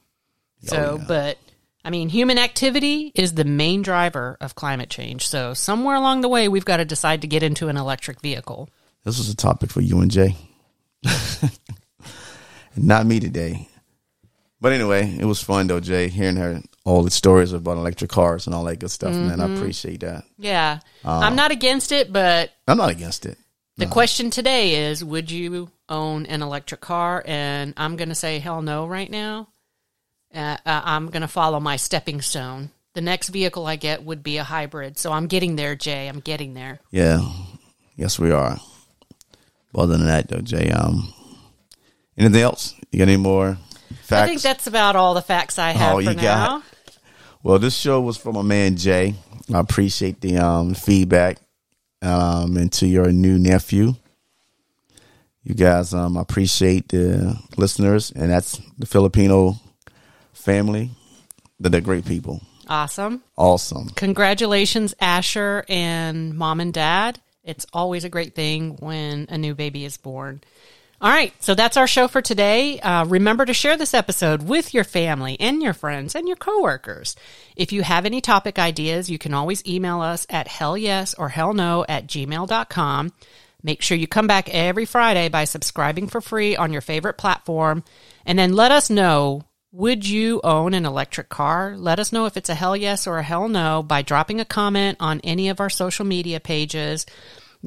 So, 0.62 0.76
Oh, 0.76 0.96
yeah. 0.98 1.04
but 1.06 1.38
I 1.84 1.90
mean, 1.90 2.08
human 2.08 2.38
activity 2.38 3.12
is 3.14 3.34
the 3.34 3.44
main 3.44 3.82
driver 3.82 4.38
of 4.40 4.54
climate 4.54 4.88
change. 4.88 5.28
So, 5.28 5.52
somewhere 5.54 5.94
along 5.96 6.22
the 6.22 6.28
way, 6.28 6.48
we've 6.48 6.64
got 6.64 6.78
to 6.78 6.84
decide 6.86 7.20
to 7.20 7.26
get 7.28 7.42
into 7.42 7.68
an 7.68 7.76
electric 7.76 8.20
vehicle. 8.22 8.70
This 9.04 9.18
was 9.18 9.28
a 9.28 9.36
topic 9.36 9.70
for 9.70 9.82
you 9.82 10.00
and 10.00 10.10
Jay. 10.10 10.34
Not 12.76 13.06
me 13.06 13.20
today. 13.20 13.68
But 14.60 14.72
anyway, 14.72 15.16
it 15.18 15.24
was 15.24 15.42
fun 15.42 15.66
though, 15.66 15.80
Jay, 15.80 16.08
hearing 16.08 16.36
her 16.36 16.62
all 16.84 17.02
the 17.02 17.10
stories 17.10 17.52
about 17.52 17.76
electric 17.76 18.10
cars 18.10 18.46
and 18.46 18.54
all 18.54 18.64
that 18.64 18.78
good 18.78 18.90
stuff, 18.90 19.12
man. 19.12 19.38
Mm-hmm. 19.38 19.52
I 19.52 19.56
appreciate 19.56 20.00
that. 20.00 20.24
Yeah, 20.38 20.80
Uh, 21.04 21.18
I'm 21.20 21.36
not 21.36 21.50
against 21.50 21.92
it, 21.92 22.12
but 22.12 22.50
I'm 22.66 22.78
not 22.78 22.90
against 22.90 23.26
it. 23.26 23.38
The 23.76 23.86
question 23.86 24.30
today 24.30 24.88
is 24.88 25.04
Would 25.04 25.30
you 25.30 25.70
own 25.88 26.26
an 26.26 26.42
electric 26.42 26.80
car? 26.80 27.22
And 27.26 27.74
I'm 27.76 27.96
going 27.96 28.08
to 28.10 28.14
say 28.14 28.38
hell 28.38 28.62
no 28.62 28.86
right 28.86 29.10
now. 29.10 29.48
Uh, 30.34 30.56
uh, 30.64 30.82
I'm 30.84 31.08
going 31.10 31.22
to 31.22 31.28
follow 31.28 31.60
my 31.60 31.76
stepping 31.76 32.20
stone. 32.20 32.70
The 32.94 33.00
next 33.00 33.28
vehicle 33.30 33.66
I 33.66 33.76
get 33.76 34.04
would 34.04 34.22
be 34.22 34.36
a 34.36 34.44
hybrid. 34.44 34.98
So 34.98 35.12
I'm 35.12 35.26
getting 35.26 35.56
there, 35.56 35.74
Jay. 35.74 36.06
I'm 36.08 36.20
getting 36.20 36.54
there. 36.54 36.80
Yeah. 36.90 37.28
Yes, 37.96 38.18
we 38.18 38.30
are. 38.30 38.58
Other 39.74 39.96
than 39.96 40.06
that 40.06 40.28
though, 40.28 40.40
Jay, 40.40 40.70
um 40.70 41.12
anything 42.18 42.42
else? 42.42 42.74
You 42.90 42.98
got 42.98 43.08
any 43.08 43.16
more 43.16 43.58
facts? 44.02 44.12
I 44.12 44.26
think 44.26 44.42
that's 44.42 44.66
about 44.66 44.96
all 44.96 45.14
the 45.14 45.22
facts 45.22 45.58
I 45.58 45.70
have 45.70 45.92
Oh, 45.94 45.96
for 45.96 46.02
you 46.10 46.14
now. 46.14 46.22
got- 46.58 46.62
Well, 47.42 47.58
this 47.58 47.76
show 47.76 48.00
was 48.00 48.16
from 48.16 48.34
my 48.36 48.42
man 48.42 48.76
Jay. 48.76 49.14
I 49.52 49.60
appreciate 49.60 50.20
the 50.20 50.38
um, 50.38 50.74
feedback 50.74 51.38
um, 52.02 52.56
and 52.56 52.72
to 52.74 52.86
your 52.86 53.12
new 53.12 53.38
nephew. 53.38 53.94
You 55.42 55.54
guys, 55.54 55.92
um, 55.92 56.16
I 56.16 56.22
appreciate 56.22 56.88
the 56.88 57.38
listeners, 57.58 58.10
and 58.12 58.30
that's 58.30 58.58
the 58.78 58.86
Filipino 58.86 59.56
family. 60.32 60.90
They're, 61.60 61.70
they're 61.70 61.80
great 61.82 62.06
people. 62.06 62.40
Awesome. 62.66 63.22
Awesome. 63.36 63.90
Congratulations, 63.90 64.94
Asher 65.00 65.66
and 65.68 66.34
mom 66.34 66.60
and 66.60 66.72
dad. 66.72 67.20
It's 67.42 67.66
always 67.74 68.04
a 68.04 68.08
great 68.08 68.34
thing 68.34 68.76
when 68.80 69.26
a 69.28 69.36
new 69.36 69.54
baby 69.54 69.84
is 69.84 69.98
born. 69.98 70.40
All 71.04 71.10
right, 71.10 71.34
so 71.38 71.54
that's 71.54 71.76
our 71.76 71.86
show 71.86 72.08
for 72.08 72.22
today. 72.22 72.80
Uh, 72.80 73.04
remember 73.04 73.44
to 73.44 73.52
share 73.52 73.76
this 73.76 73.92
episode 73.92 74.44
with 74.44 74.72
your 74.72 74.84
family 74.84 75.38
and 75.38 75.62
your 75.62 75.74
friends 75.74 76.14
and 76.14 76.26
your 76.26 76.38
coworkers. 76.38 77.14
If 77.56 77.72
you 77.72 77.82
have 77.82 78.06
any 78.06 78.22
topic 78.22 78.58
ideas, 78.58 79.10
you 79.10 79.18
can 79.18 79.34
always 79.34 79.62
email 79.66 80.00
us 80.00 80.26
at 80.30 80.48
hell 80.48 80.78
yes 80.78 81.12
or 81.12 81.28
hell 81.28 81.52
no 81.52 81.84
at 81.90 82.06
gmail.com. 82.06 83.12
Make 83.62 83.82
sure 83.82 83.98
you 83.98 84.06
come 84.06 84.26
back 84.26 84.48
every 84.48 84.86
Friday 84.86 85.28
by 85.28 85.44
subscribing 85.44 86.08
for 86.08 86.22
free 86.22 86.56
on 86.56 86.72
your 86.72 86.80
favorite 86.80 87.18
platform. 87.18 87.84
And 88.24 88.38
then 88.38 88.54
let 88.54 88.70
us 88.70 88.88
know 88.88 89.42
would 89.72 90.08
you 90.08 90.40
own 90.42 90.72
an 90.72 90.86
electric 90.86 91.28
car? 91.28 91.76
Let 91.76 91.98
us 91.98 92.14
know 92.14 92.24
if 92.24 92.38
it's 92.38 92.48
a 92.48 92.54
hell 92.54 92.74
yes 92.74 93.06
or 93.06 93.18
a 93.18 93.22
hell 93.22 93.48
no 93.48 93.82
by 93.82 94.00
dropping 94.00 94.40
a 94.40 94.46
comment 94.46 94.96
on 95.00 95.20
any 95.22 95.50
of 95.50 95.60
our 95.60 95.68
social 95.68 96.06
media 96.06 96.40
pages. 96.40 97.04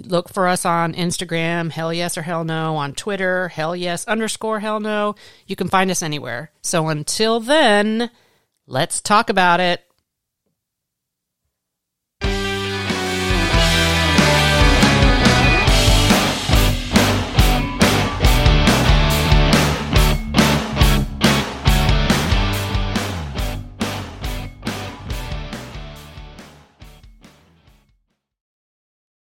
Look 0.06 0.30
for 0.30 0.48
us 0.48 0.64
on 0.64 0.94
Instagram, 0.94 1.72
hell 1.72 1.92
yes 1.92 2.20
or 2.20 2.22
hell 2.22 2.44
no, 2.44 2.76
on 2.76 2.94
Twitter, 2.94 3.48
hell 3.48 3.76
yes 3.76 4.08
underscore 4.08 4.60
hell 4.60 4.80
no. 4.80 5.16
You 5.48 5.56
can 5.56 5.70
find 5.70 5.90
us 5.90 6.04
anywhere. 6.04 6.52
So 6.62 6.90
until 6.90 7.40
then, 7.40 8.12
let's 8.68 9.02
talk 9.02 9.32
about 9.32 9.60
it. 9.60 9.87